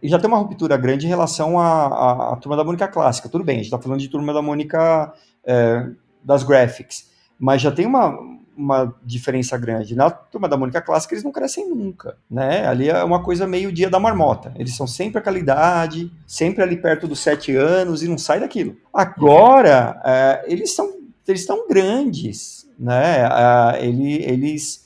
[0.01, 3.29] e já tem uma ruptura grande em relação à, à, à Turma da Mônica clássica.
[3.29, 5.13] Tudo bem, a gente está falando de Turma da Mônica
[5.45, 5.89] é,
[6.23, 8.17] das graphics, mas já tem uma,
[8.55, 9.95] uma diferença grande.
[9.95, 12.65] Na turma da Mônica Clássica, eles não crescem nunca, né?
[12.67, 14.53] Ali é uma coisa meio dia da marmota.
[14.55, 18.75] Eles são sempre aquela idade, sempre ali perto dos sete anos e não sai daquilo.
[18.93, 23.79] Agora, é, eles são eles estão grandes, né?
[23.79, 24.85] Ele, eles,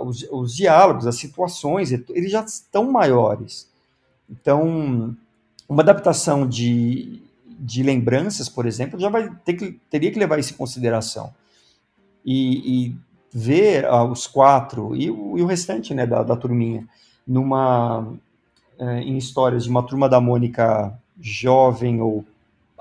[0.00, 3.68] os, os diálogos, as situações, eles já estão maiores.
[4.30, 5.16] Então,
[5.68, 7.20] uma adaptação de,
[7.58, 11.34] de lembranças, por exemplo, já vai ter que, teria que levar isso em consideração
[12.24, 12.96] e, e
[13.32, 16.86] ver uh, os quatro e o, e o restante né, da, da turminha
[17.26, 18.12] numa
[18.78, 22.24] é, em histórias de uma turma da Mônica jovem ou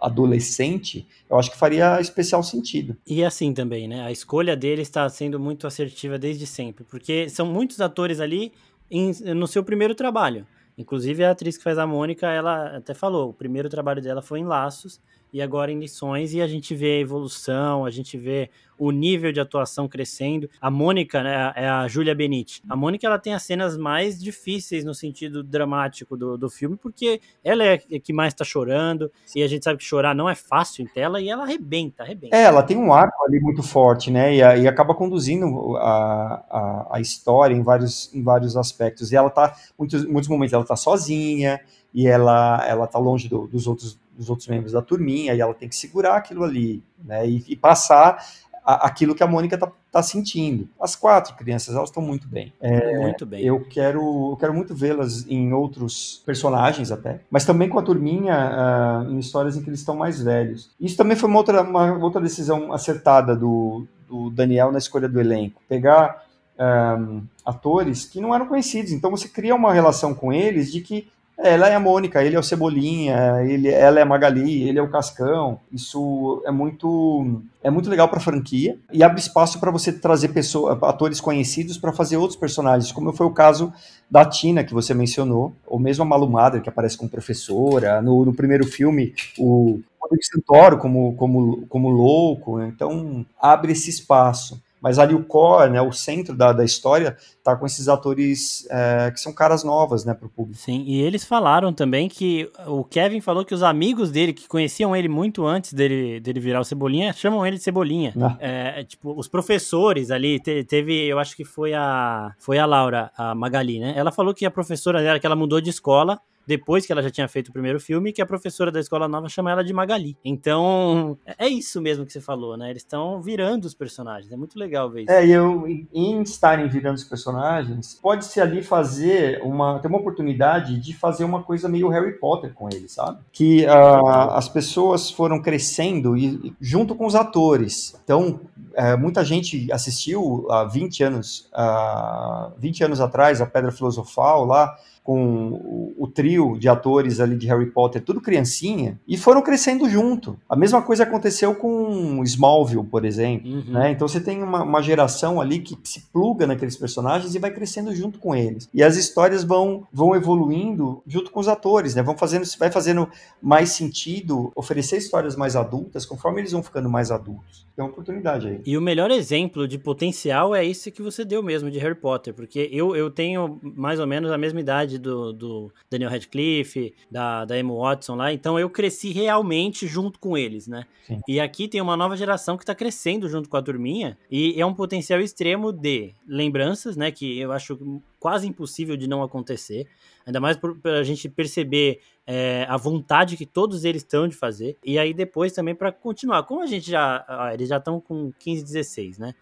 [0.02, 2.96] adolescente, eu acho que faria especial sentido.
[3.06, 4.02] E assim também, né?
[4.02, 8.54] A escolha dele está sendo muito assertiva desde sempre, porque são muitos atores ali
[8.90, 10.46] em, no seu primeiro trabalho.
[10.78, 14.40] Inclusive a atriz que faz a Mônica, ela até falou, o primeiro trabalho dela foi
[14.40, 15.02] em Laços
[15.32, 19.32] e agora em Lições e a gente vê a evolução, a gente vê o nível
[19.32, 20.50] de atuação crescendo.
[20.62, 22.64] A Mônica, né, é a Júlia Benite.
[22.68, 27.20] A Mônica, ela tem as cenas mais difíceis no sentido dramático do, do filme, porque
[27.44, 30.84] ela é que mais tá chorando, e a gente sabe que chorar não é fácil
[30.84, 32.36] em tela, e ela arrebenta, arrebenta.
[32.36, 36.88] É, ela tem um arco ali muito forte, né, e, e acaba conduzindo a, a,
[36.96, 39.12] a, história em vários, em vários aspectos.
[39.12, 41.60] E ela tá, muitos, muitos momentos, ela tá sozinha,
[41.94, 45.54] e ela, ela tá longe do, dos outros dos outros membros da turminha, e ela
[45.54, 48.22] tem que segurar aquilo ali, né, e, e passar
[48.66, 50.68] a, aquilo que a Mônica está tá sentindo.
[50.80, 52.54] As quatro crianças, elas estão muito bem.
[52.60, 53.44] É, muito bem.
[53.44, 59.06] Eu quero, eu quero muito vê-las em outros personagens até, mas também com a turminha
[59.08, 60.70] uh, em histórias em que eles estão mais velhos.
[60.80, 65.20] Isso também foi uma outra, uma outra decisão acertada do, do Daniel na escolha do
[65.20, 65.62] elenco.
[65.70, 66.26] Pegar
[66.60, 70.82] um, ah, atores que não eram conhecidos, então você cria uma relação com eles de
[70.82, 71.08] que
[71.42, 74.82] ela é a Mônica, ele é o Cebolinha, ele, ela é a Magali, ele é
[74.82, 75.60] o Cascão.
[75.72, 80.30] Isso é muito é muito legal para a franquia e abre espaço para você trazer
[80.30, 83.72] pessoas, atores conhecidos para fazer outros personagens, como foi o caso
[84.10, 88.26] da Tina que você mencionou, ou mesmo a Malu Madre que aparece como professora no,
[88.26, 92.62] no primeiro filme, o Rodrigo Santoro como como como louco.
[92.62, 97.56] Então abre esse espaço mas ali o core, né, o centro da, da história, tá
[97.56, 100.60] com esses atores é, que são caras novas, né, pro público.
[100.60, 104.96] Sim, e eles falaram também que o Kevin falou que os amigos dele, que conheciam
[104.96, 108.14] ele muito antes dele, dele virar o Cebolinha, chamam ele de Cebolinha.
[108.20, 108.38] Ah.
[108.40, 113.12] É, tipo, os professores ali, te, teve, eu acho que foi a, foi a Laura,
[113.18, 116.84] a Magali, né, ela falou que a professora dela, que ela mudou de escola, depois
[116.84, 119.52] que ela já tinha feito o primeiro filme, que a professora da escola nova chama
[119.52, 120.18] ela de Magali.
[120.26, 122.72] Então, é isso mesmo que você falou, né?
[122.72, 124.32] Eles estão virando os personagens.
[124.32, 125.12] É muito legal ver isso.
[125.12, 129.78] É, e eu, em estarem virando os personagens, pode-se ali fazer uma.
[129.78, 133.20] ter uma oportunidade de fazer uma coisa meio Harry Potter com eles, sabe?
[133.32, 137.96] Que uh, as pessoas foram crescendo e, junto com os atores.
[138.04, 138.40] Então,
[138.74, 144.76] é, muita gente assistiu há 20 anos, uh, 20 anos atrás, a Pedra Filosofal lá
[145.04, 150.38] com o, trio de atores ali de Harry Potter, tudo criancinha, e foram crescendo junto.
[150.50, 153.50] A mesma coisa aconteceu com Smallville, por exemplo.
[153.50, 153.64] Uhum.
[153.68, 153.92] Né?
[153.92, 157.96] Então você tem uma, uma, geração ali que se pluga naqueles personagens e vai crescendo
[157.96, 158.68] junto com eles.
[158.74, 162.02] E as histórias vão, vão evoluindo junto com os atores, né?
[162.02, 163.08] Vão fazendo, vai fazendo
[163.42, 167.68] mais sentido oferecer histórias mais adultas conforme eles vão ficando mais adultos.
[167.76, 168.62] Tem uma oportunidade aí.
[168.66, 172.34] E o melhor exemplo de potencial é esse que você deu mesmo de Harry Potter,
[172.34, 177.46] porque eu, eu tenho mais ou menos a mesma idade do, do Daniel Radcliffe, da,
[177.46, 180.86] da Emma Watson lá, então eu cresci realmente junto com eles, né?
[181.06, 181.22] Sim.
[181.28, 184.66] E aqui tem uma nova geração que tá crescendo junto com a turminha, e é
[184.66, 187.12] um potencial extremo de lembranças, né?
[187.12, 189.88] Que eu acho quase impossível de não acontecer.
[190.26, 192.02] Ainda mais para a gente perceber
[192.32, 194.78] é, a vontade que todos eles estão de fazer.
[194.86, 196.44] E aí depois também para continuar.
[196.44, 197.26] Como a gente já.
[197.52, 199.34] Eles já estão com 15, 16, né?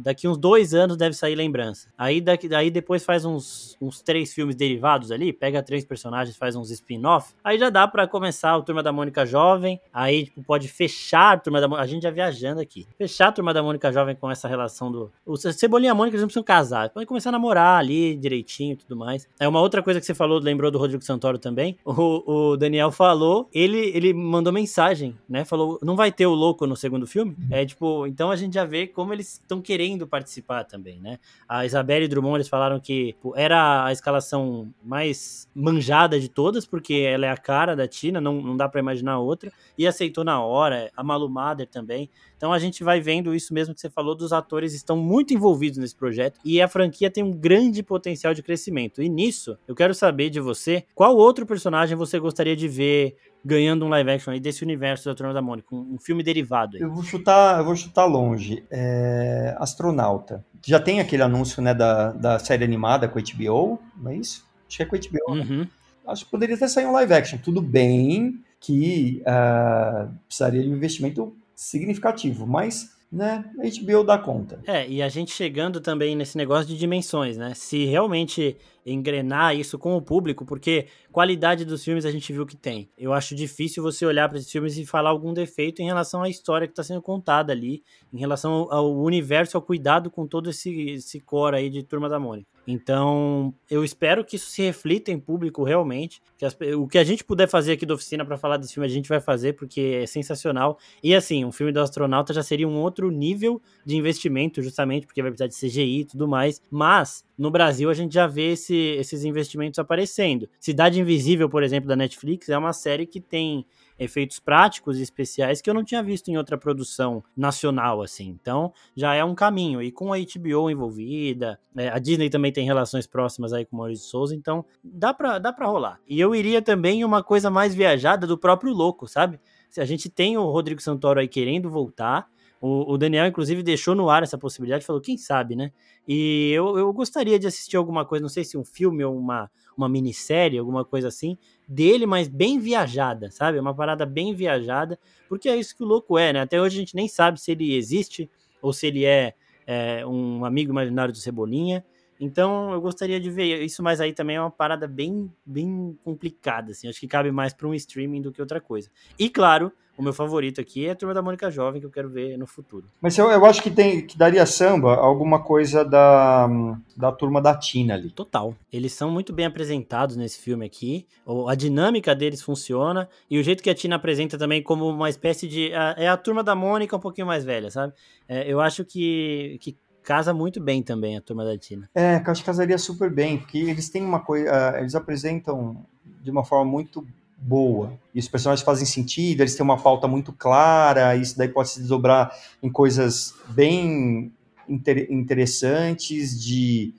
[0.00, 1.90] Daqui uns dois anos deve sair lembrança.
[1.98, 6.56] Aí daqui, daí depois faz uns, uns três filmes derivados ali, pega três personagens, faz
[6.56, 7.34] uns spin-off.
[7.44, 9.78] Aí já dá para começar o Turma da Mônica Jovem.
[9.92, 11.84] Aí tipo, pode fechar a Turma da Mônica.
[11.84, 12.86] A gente já viajando aqui.
[12.96, 15.12] Fechar a Turma da Mônica Jovem com essa relação do.
[15.26, 16.88] O Cebolinha e a Mônica eles não precisam casar.
[16.88, 19.28] Podem começar a namorar ali direitinho e tudo mais.
[19.38, 21.76] É uma outra coisa que você falou, lembrou do Rodrigo Santoro também.
[21.84, 25.44] O, o Daniel falou, ele, ele mandou mensagem, né?
[25.44, 27.32] Falou, não vai ter o louco no segundo filme?
[27.32, 27.48] Uhum.
[27.50, 31.18] É tipo, então a gente já vê como eles estão querendo participar também, né?
[31.48, 36.94] A Isabelle Drummond, eles falaram que pô, era a escalação mais manjada de todas, porque
[36.94, 40.42] ela é a cara da Tina, não, não dá para imaginar outra, e aceitou na
[40.42, 42.10] hora, a Malu Mader também.
[42.36, 45.78] Então a gente vai vendo isso mesmo que você falou, dos atores estão muito envolvidos
[45.78, 49.02] nesse projeto e a franquia tem um grande potencial de crescimento.
[49.02, 53.84] E nisso, eu quero saber de você, qual outro personagem você gostaria de ver ganhando
[53.84, 56.82] um live action aí desse universo da Turma da Mônica, um, filme derivado aí.
[56.82, 58.64] Eu vou chutar, eu vou chutar longe.
[58.70, 59.54] É...
[59.58, 60.44] Astronauta.
[60.64, 64.44] Já tem aquele anúncio, né, da, da série animada com a HBO, não é isso?
[64.68, 65.34] Acho que é com a HBO.
[65.34, 65.42] Né?
[65.42, 65.58] Uhum.
[65.60, 65.68] Né?
[66.06, 67.38] Acho que poderia até sair um live action.
[67.38, 74.60] Tudo bem que uh, precisaria de um investimento significativo, mas né, a HBO dá conta.
[74.66, 77.52] É, e a gente chegando também nesse negócio de dimensões, né?
[77.54, 82.56] Se realmente engrenar isso com o público, porque qualidade dos filmes a gente viu que
[82.56, 82.88] tem.
[82.96, 86.28] Eu acho difícil você olhar para esses filmes e falar algum defeito em relação à
[86.28, 90.90] história que está sendo contada ali, em relação ao universo, ao cuidado com todo esse,
[90.90, 92.48] esse core aí de Turma da Mônica.
[92.66, 96.22] Então, eu espero que isso se reflita em público realmente.
[96.38, 98.86] Que as, o que a gente puder fazer aqui da oficina para falar desse filme,
[98.86, 100.78] a gente vai fazer, porque é sensacional.
[101.02, 105.22] E assim, um filme do astronauta já seria um outro nível de investimento, justamente porque
[105.22, 106.60] vai precisar de CGI e tudo mais.
[106.70, 110.46] Mas, no Brasil, a gente já vê esse, esses investimentos aparecendo.
[110.60, 113.64] Cidade Invisível, por exemplo, da Netflix, é uma série que tem
[113.98, 118.28] efeitos práticos e especiais que eu não tinha visto em outra produção nacional, assim.
[118.28, 119.80] Então, já é um caminho.
[119.80, 123.78] E com a HBO envolvida, é, a Disney também tem relações próximas aí com o
[123.78, 125.98] Maurício Souza, então dá pra, dá pra rolar.
[126.06, 129.40] E eu iria também uma coisa mais viajada do próprio Louco, sabe?
[129.70, 132.28] Se a gente tem o Rodrigo Santoro aí querendo voltar,
[132.60, 135.72] o, o, Daniel, inclusive, deixou no ar essa possibilidade, falou, quem sabe, né?
[136.06, 139.50] E eu, eu gostaria de assistir alguma coisa, não sei se um filme ou uma,
[139.74, 143.58] uma minissérie, alguma coisa assim, dele, mas bem viajada, sabe?
[143.58, 146.40] Uma parada bem viajada, porque é isso que o louco é, né?
[146.40, 149.34] Até hoje a gente nem sabe se ele existe ou se ele é,
[149.66, 151.82] é um amigo imaginário do Cebolinha.
[152.20, 156.72] Então eu gostaria de ver isso, mas aí também é uma parada bem, bem complicada,
[156.72, 156.86] assim.
[156.86, 158.90] Acho que cabe mais para um streaming do que outra coisa.
[159.18, 162.08] E claro, o meu favorito aqui é a Turma da Mônica Jovem, que eu quero
[162.08, 162.86] ver no futuro.
[163.02, 166.48] Mas eu, eu acho que tem que daria samba alguma coisa da,
[166.96, 168.10] da Turma da Tina ali.
[168.10, 168.54] Total.
[168.72, 171.06] Eles são muito bem apresentados nesse filme aqui.
[171.46, 175.46] A dinâmica deles funciona e o jeito que a Tina apresenta também como uma espécie
[175.46, 177.92] de é a Turma da Mônica um pouquinho mais velha, sabe?
[178.26, 181.88] É, eu acho que, que casa muito bem também a turma da Tina.
[181.94, 185.84] É, eu acho que casaria super bem, porque eles têm uma coisa, uh, eles apresentam
[186.22, 187.92] de uma forma muito boa.
[188.14, 191.80] E os personagens fazem sentido, eles têm uma pauta muito clara, isso daí pode se
[191.80, 192.30] desdobrar
[192.62, 194.32] em coisas bem
[194.68, 196.94] inter interessantes de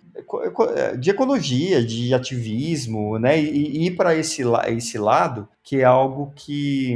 [0.99, 6.31] de ecologia, de ativismo, né, e, e ir para esse, esse lado, que é algo
[6.35, 6.95] que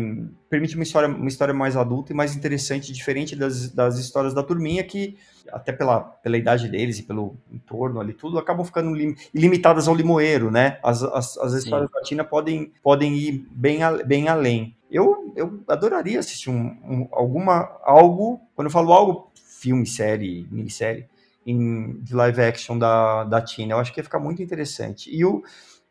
[0.49, 4.43] permite uma história, uma história mais adulta e mais interessante, diferente das, das histórias da
[4.43, 5.17] turminha, que
[5.51, 9.95] até pela, pela idade deles e pelo entorno ali, tudo, acabam ficando lim, limitadas ao
[9.95, 10.79] limoeiro, né?
[10.83, 14.75] As, as, as histórias da Tina podem, podem ir bem, a, bem além.
[14.89, 21.07] Eu, eu adoraria assistir um, um, alguma, algo, quando eu falo algo, filme, série, minissérie,
[21.45, 23.73] em, de live action da, da Tina.
[23.73, 25.13] Eu acho que ia ficar muito interessante.
[25.13, 25.43] E o,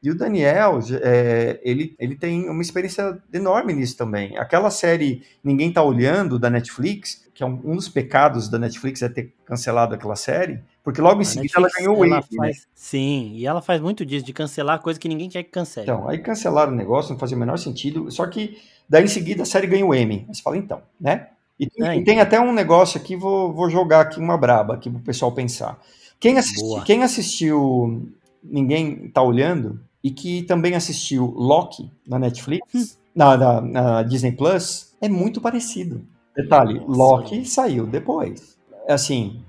[0.05, 4.37] e o Daniel, é, ele, ele tem uma experiência enorme nisso também.
[4.37, 9.01] Aquela série Ninguém Tá Olhando, da Netflix, que é um, um dos pecados da Netflix
[9.01, 12.23] é ter cancelado aquela série, porque logo em seguida ela ganhou o Emmy.
[12.33, 12.53] Né?
[12.75, 15.90] Sim, e ela faz muito disso, de cancelar coisa que ninguém quer que cancele.
[15.90, 19.45] Então, aí cancelaram o negócio, não fazia o menor sentido, só que daí em seguida
[19.45, 20.27] a série ganhou o.
[20.29, 21.29] Aí você fala, então, né?
[21.59, 24.90] E, é, e tem até um negócio aqui, vou, vou jogar aqui uma braba aqui
[24.90, 25.81] pro pessoal pensar.
[26.21, 28.12] Quem, assisti, quem assistiu
[28.43, 32.87] Ninguém Tá Olhando e que também assistiu Loki na Netflix, hum.
[33.14, 36.05] na, na, na, Disney Plus, é muito parecido.
[36.37, 38.59] Detalhe, Loki saiu depois.
[38.87, 39.40] Assim,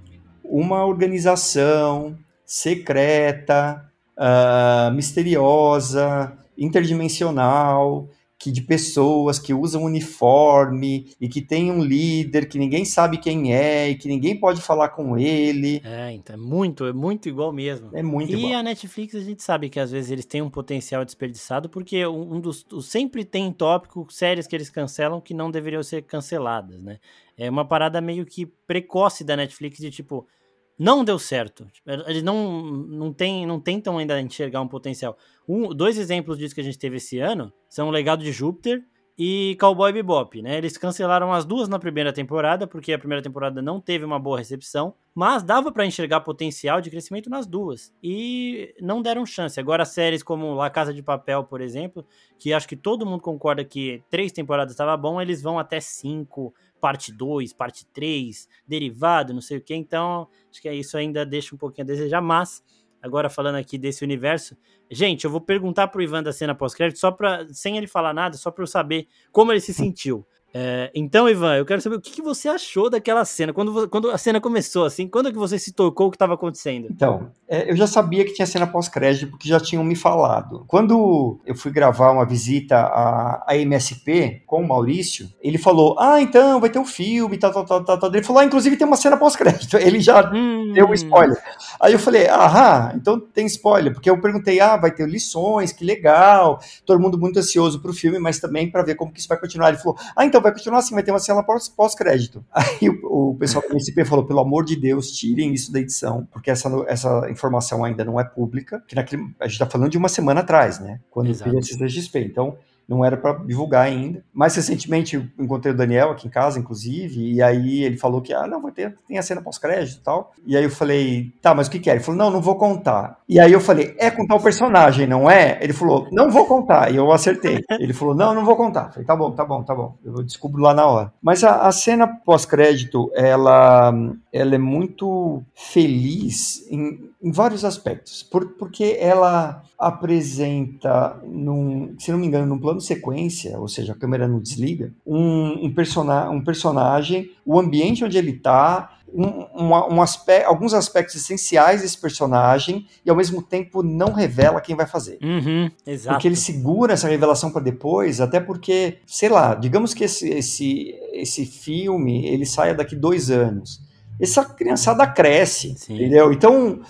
[0.41, 3.83] uma organização secreta,
[4.17, 12.59] uh, misteriosa, interdimensional, que de pessoas que usam uniforme e que tem um líder que
[12.59, 15.81] ninguém sabe quem é e que ninguém pode falar com ele.
[15.83, 17.89] É, então é muito, é muito igual mesmo.
[17.93, 18.51] É muito e igual.
[18.51, 22.05] E a Netflix a gente sabe que às vezes eles têm um potencial desperdiçado porque
[22.05, 26.99] um dos sempre tem tópico séries que eles cancelam que não deveriam ser canceladas, né?
[27.37, 30.27] É uma parada meio que precoce da Netflix de tipo,
[30.77, 31.67] não deu certo.
[32.07, 35.17] Eles não, não, tem, não tentam ainda enxergar um potencial.
[35.47, 38.83] Um, dois exemplos disso que a gente teve esse ano são o Legado de Júpiter
[39.17, 40.57] e Cowboy Bebop, né?
[40.57, 44.37] Eles cancelaram as duas na primeira temporada, porque a primeira temporada não teve uma boa
[44.37, 49.57] recepção, mas dava para enxergar potencial de crescimento nas duas e não deram chance.
[49.57, 52.05] Agora séries como La Casa de Papel, por exemplo,
[52.37, 56.53] que acho que todo mundo concorda que três temporadas estava bom, eles vão até cinco,
[56.85, 59.73] parte 2, parte 3, derivado, não sei o que.
[59.73, 62.63] Então, acho que isso ainda deixa um pouquinho a desejar, mas
[63.01, 64.55] agora falando aqui desse universo,
[64.91, 68.37] gente, eu vou perguntar pro Ivan da cena pós-crédito só para sem ele falar nada,
[68.37, 70.27] só para eu saber como ele se sentiu.
[70.57, 74.09] É, então, Ivan, eu quero saber o que, que, você achou daquela cena, quando, quando
[74.09, 76.87] a cena começou, assim, quando é que você se tocou o que estava acontecendo?
[76.89, 80.63] Então, é, eu já sabia que tinha cena pós-crédito, porque já tinham me falado.
[80.65, 86.21] Quando eu fui gravar uma visita à, à MSP com o Maurício, ele falou, ah,
[86.21, 88.09] então, vai ter um filme, tal, tal, tal, tal, tal.
[88.09, 89.75] Ele falou, ah, inclusive tem uma cena pós-crédito.
[89.75, 90.71] Ele já hum.
[90.73, 91.37] deu um spoiler.
[91.81, 95.83] Aí eu falei, aham, então tem spoiler, porque eu perguntei, ah, vai ter lições, que
[95.83, 99.37] legal, todo mundo muito ansioso pro filme, mas também para ver como que isso vai
[99.37, 99.67] continuar.
[99.67, 102.45] Ele falou, ah, então vai continuar assim, vai ter uma cena pós-crédito.
[102.53, 106.27] Aí o, o pessoal do MCP falou, pelo amor de Deus, tirem isso da edição,
[106.31, 109.97] porque essa, essa informação ainda não é pública, que naquele, a gente tá falando de
[109.97, 110.99] uma semana atrás, né?
[111.09, 111.49] Quando Exato.
[111.49, 112.19] teve a CCXP.
[112.19, 114.23] Então, não era para divulgar ainda.
[114.33, 118.33] Mais recentemente eu encontrei o Daniel aqui em casa, inclusive, e aí ele falou que,
[118.33, 120.33] ah, não, vai ter, tem a cena pós-crédito e tal.
[120.45, 121.93] E aí eu falei, tá, mas o que que é?
[121.93, 123.19] Ele falou, não, não vou contar.
[123.27, 125.57] E aí eu falei, é contar o personagem, não é?
[125.61, 126.91] Ele falou, não vou contar.
[126.91, 127.59] E eu acertei.
[127.79, 128.87] Ele falou, não, não vou contar.
[128.87, 129.95] Eu falei, tá bom, tá bom, tá bom.
[130.03, 131.13] Eu descubro lá na hora.
[131.21, 133.93] Mas a, a cena pós-crédito, ela,
[134.31, 138.23] ela é muito feliz em, em vários aspectos.
[138.23, 143.95] Por, porque ela apresenta, num, se não me engano, num plano sequência, ou seja, a
[143.95, 150.01] câmera não desliga, um, um, persona, um personagem, o ambiente onde ele está, um, um,
[150.01, 155.17] aspecto, alguns aspectos essenciais desse personagem e ao mesmo tempo não revela quem vai fazer.
[155.21, 156.15] Uhum, exato.
[156.15, 160.93] Porque ele segura essa revelação para depois, até porque, sei lá, digamos que esse, esse,
[161.13, 163.81] esse filme ele saia daqui dois anos.
[164.19, 165.95] Essa criançada cresce, Sim.
[165.95, 166.31] entendeu?
[166.31, 166.81] Então,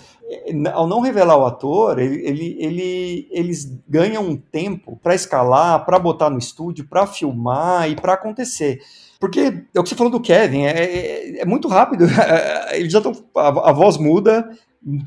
[0.72, 5.98] ao não revelar o ator, ele, ele, ele eles ganham um tempo para escalar, para
[5.98, 8.80] botar no estúdio, para filmar e para acontecer.
[9.20, 12.06] Porque é o que você falou do Kevin, é, é, é muito rápido.
[12.72, 13.00] Eles já.
[13.36, 14.50] A, a, voz muda,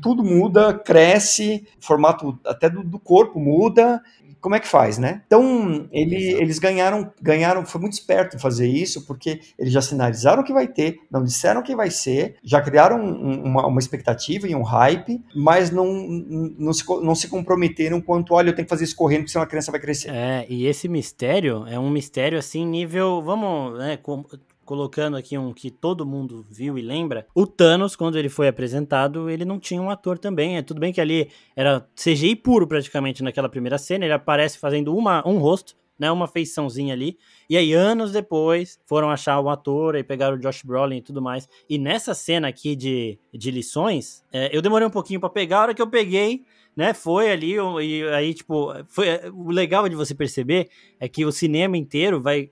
[0.02, 4.02] tudo muda, cresce, o formato até do, do corpo muda,
[4.40, 5.22] como é que faz, né?
[5.26, 10.52] Então, ele, eles ganharam, ganharam, foi muito esperto fazer isso, porque eles já sinalizaram que
[10.52, 14.62] vai ter, não disseram que vai ser, já criaram um, uma, uma, expectativa e um
[14.62, 15.86] hype, mas não,
[16.58, 19.44] não, se, não se comprometeram quanto, olha, eu tenho que fazer isso correndo, porque senão
[19.44, 20.10] a criança vai crescer.
[20.10, 23.98] É, e esse mistério é um mistério, assim, nível, vamos, né,
[24.70, 29.28] colocando aqui um que todo mundo viu e lembra, o Thanos, quando ele foi apresentado,
[29.28, 30.58] ele não tinha um ator também.
[30.58, 34.96] É tudo bem que ali era CGI puro praticamente naquela primeira cena, ele aparece fazendo
[34.96, 37.18] uma, um rosto, né, uma feiçãozinha ali.
[37.48, 41.20] E aí, anos depois, foram achar o ator e pegaram o Josh Brolin e tudo
[41.20, 41.48] mais.
[41.68, 45.58] E nessa cena aqui de, de lições, é, eu demorei um pouquinho para pegar.
[45.58, 46.44] A hora que eu peguei,
[46.76, 50.68] né, foi ali, e aí, tipo, foi, o legal de você perceber
[50.98, 52.50] é que o cinema inteiro vai,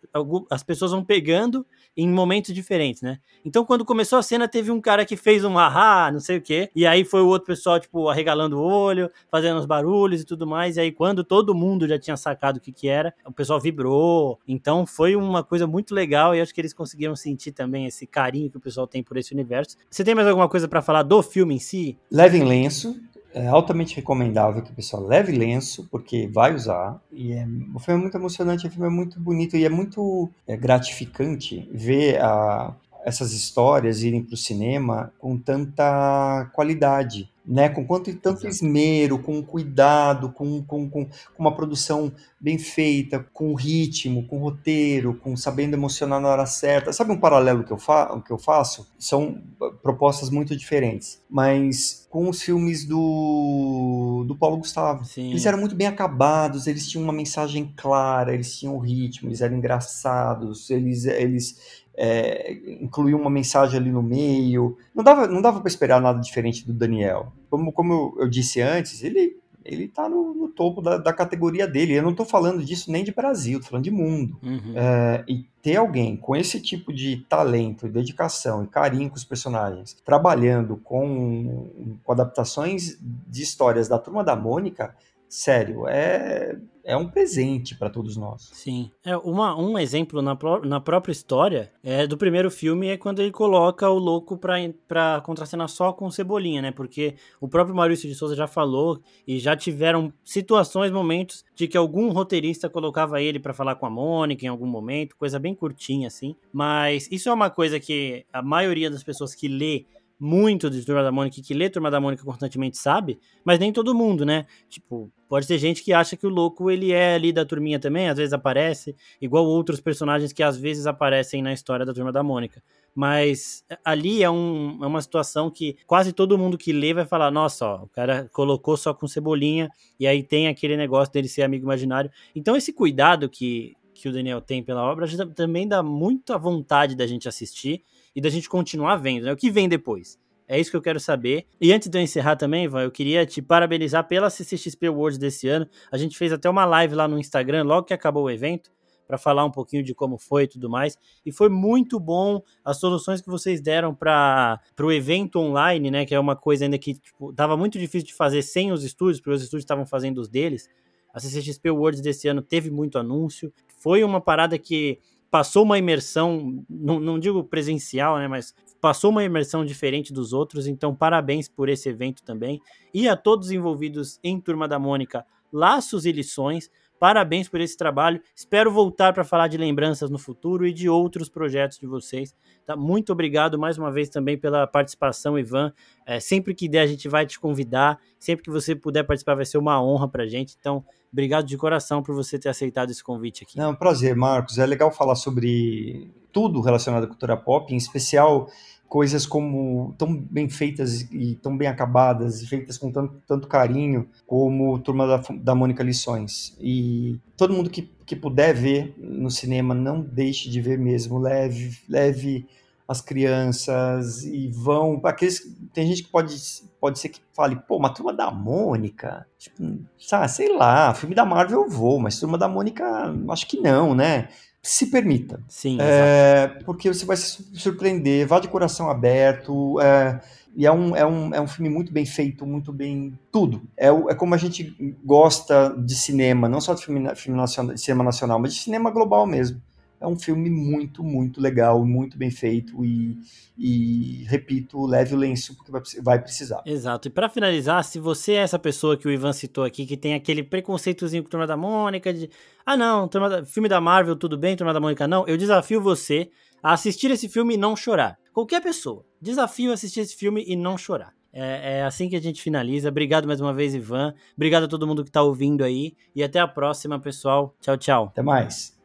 [0.50, 1.64] as pessoas vão pegando
[1.96, 3.18] em momentos diferentes, né?
[3.44, 6.40] Então, quando começou a cena, teve um cara que fez um ahá, não sei o
[6.40, 10.24] quê, e aí foi o outro pessoal, tipo, arregalando o olho, fazendo os barulhos e
[10.24, 13.32] tudo mais, e aí quando todo mundo já tinha sacado o que que era, o
[13.32, 17.86] pessoal vibrou, então foi uma coisa muito legal e acho que eles conseguiram sentir também
[17.86, 19.76] esse carinho que o pessoal tem por esse universo.
[19.90, 21.98] Você tem mais alguma coisa para falar do filme em si?
[22.10, 22.94] Leve em lenço,
[23.38, 27.00] é altamente recomendável que o pessoal leve lenço, porque vai usar.
[27.12, 30.28] E é, o filme é muito emocionante, o filme é muito bonito e é muito
[30.46, 32.74] é, gratificante ver a,
[33.04, 37.70] essas histórias irem para o cinema com tanta qualidade né?
[37.70, 44.26] Com quanto tanto esmero, com cuidado, com, com, com, uma produção bem feita, com ritmo,
[44.28, 46.92] com roteiro, com sabendo emocionar na hora certa.
[46.92, 48.92] Sabe um paralelo que eu, fa que eu faço?
[48.98, 55.06] São ah, propostas muito diferentes, mas com os filmes do, do Paulo Gustavo.
[55.06, 55.30] Sim.
[55.30, 59.56] Eles eram muito bem acabados, eles tinham uma mensagem clara, eles tinham ritmo, eles eram
[59.56, 64.78] engraçados, eles, eles é, incluir uma mensagem ali no meio.
[64.94, 67.32] Não dava, não dava para esperar nada diferente do Daniel.
[67.50, 71.92] Como, como eu, disse antes, ele ele está no, no, topo da, da, categoria dele.
[71.92, 74.38] Eu não estou falando disso nem de Brasil, estou falando de mundo.
[74.42, 74.72] Uhum.
[74.74, 79.92] É, e ter alguém com esse tipo de talento, dedicação e carinho com os personagens,
[80.06, 84.96] trabalhando com, com adaptações de histórias da Turma da Mônica,
[85.28, 86.56] sério, é,
[86.88, 88.48] é um presente para todos nós.
[88.54, 88.90] Sim.
[89.04, 93.30] É uma, um exemplo na, na própria história é do primeiro filme é quando ele
[93.30, 96.70] coloca o louco para contracenar só com Cebolinha, né?
[96.70, 101.76] Porque o próprio Maurício de Souza já falou e já tiveram situações, momentos de que
[101.76, 106.08] algum roteirista colocava ele para falar com a Mônica em algum momento, coisa bem curtinha
[106.08, 106.34] assim.
[106.50, 109.84] Mas isso é uma coisa que a maioria das pessoas que lê
[110.18, 113.94] muito de Turma da Mônica que lê Turma da Mônica constantemente sabe, mas nem todo
[113.94, 114.46] mundo, né?
[114.68, 118.08] Tipo, pode ter gente que acha que o louco ele é ali da turminha também,
[118.08, 122.22] às vezes aparece, igual outros personagens que às vezes aparecem na história da Turma da
[122.22, 122.62] Mônica.
[122.94, 127.30] Mas ali é, um, é uma situação que quase todo mundo que lê vai falar:
[127.30, 129.68] nossa, ó, o cara colocou só com cebolinha,
[130.00, 132.10] e aí tem aquele negócio dele ser amigo imaginário.
[132.34, 137.06] Então, esse cuidado que, que o Daniel tem pela obra também dá muita vontade da
[137.06, 137.82] gente assistir
[138.14, 139.32] e da gente continuar vendo, né?
[139.32, 140.18] O que vem depois?
[140.48, 141.46] É isso que eu quero saber.
[141.60, 145.46] E antes de eu encerrar também, Ivan, eu queria te parabenizar pela CCXP Awards desse
[145.46, 145.68] ano.
[145.92, 148.70] A gente fez até uma live lá no Instagram, logo que acabou o evento,
[149.06, 150.96] para falar um pouquinho de como foi e tudo mais.
[151.24, 156.06] E foi muito bom as soluções que vocês deram para o evento online, né?
[156.06, 159.36] Que é uma coisa ainda que tipo, muito difícil de fazer sem os estúdios, porque
[159.36, 160.66] os estúdios estavam fazendo os deles.
[161.12, 163.52] A CCXP Awards desse ano teve muito anúncio.
[163.78, 164.98] Foi uma parada que
[165.30, 170.66] passou uma imersão, não, não digo presencial, né, mas passou uma imersão diferente dos outros,
[170.66, 172.60] então parabéns por esse evento também.
[172.94, 176.70] E a todos envolvidos em Turma da Mônica, laços e lições.
[176.98, 178.20] Parabéns por esse trabalho.
[178.34, 182.34] Espero voltar para falar de lembranças no futuro e de outros projetos de vocês.
[182.66, 182.76] Tá?
[182.76, 185.72] Muito obrigado mais uma vez também pela participação, Ivan.
[186.04, 187.98] É, sempre que der, a gente vai te convidar.
[188.18, 190.56] Sempre que você puder participar, vai ser uma honra para a gente.
[190.58, 193.56] Então, obrigado de coração por você ter aceitado esse convite aqui.
[193.56, 194.58] Não, prazer, Marcos.
[194.58, 198.50] É legal falar sobre tudo relacionado à cultura pop, em especial
[198.88, 204.78] coisas como tão bem feitas e tão bem acabadas, feitas com tanto, tanto carinho, como
[204.78, 206.56] Turma da, da Mônica Lições.
[206.60, 211.76] E todo mundo que, que puder ver no cinema, não deixe de ver mesmo, leve,
[211.88, 212.46] leve
[212.88, 214.98] as crianças e vão.
[215.04, 215.42] Aqueles,
[215.74, 216.34] tem gente que pode,
[216.80, 221.26] pode ser que fale, pô, uma turma da Mônica, tipo, sabe, sei lá, filme da
[221.26, 224.28] Marvel eu vou, mas turma da Mônica, acho que não, né?
[224.62, 225.42] Se permita.
[225.48, 225.78] Sim.
[225.80, 229.80] É, porque você vai se surpreender, vá de coração aberto.
[229.80, 230.20] É,
[230.56, 233.18] e é um, é, um, é um filme muito bem feito, muito bem.
[233.30, 233.62] Tudo.
[233.76, 237.80] É, é como a gente gosta de cinema, não só de filme, filme nacional, de
[237.80, 239.60] cinema nacional, mas de cinema global mesmo
[240.00, 243.18] é um filme muito, muito legal, muito bem feito e,
[243.56, 246.62] e repito, leve o lenço porque vai, vai precisar.
[246.64, 247.08] Exato.
[247.08, 250.14] E para finalizar, se você é essa pessoa que o Ivan citou aqui, que tem
[250.14, 252.30] aquele preconceitozinho com Turma da Mônica, de
[252.64, 256.30] ah não, da, filme da Marvel tudo bem, Turma da Mônica não, eu desafio você
[256.62, 258.18] a assistir esse filme e não chorar.
[258.32, 261.12] Qualquer pessoa, desafio a assistir esse filme e não chorar.
[261.32, 262.88] É, é, assim que a gente finaliza.
[262.88, 264.14] Obrigado mais uma vez, Ivan.
[264.34, 265.94] Obrigado a todo mundo que está ouvindo aí.
[266.14, 267.54] E até a próxima, pessoal.
[267.60, 268.04] Tchau, tchau.
[268.06, 268.77] Até mais.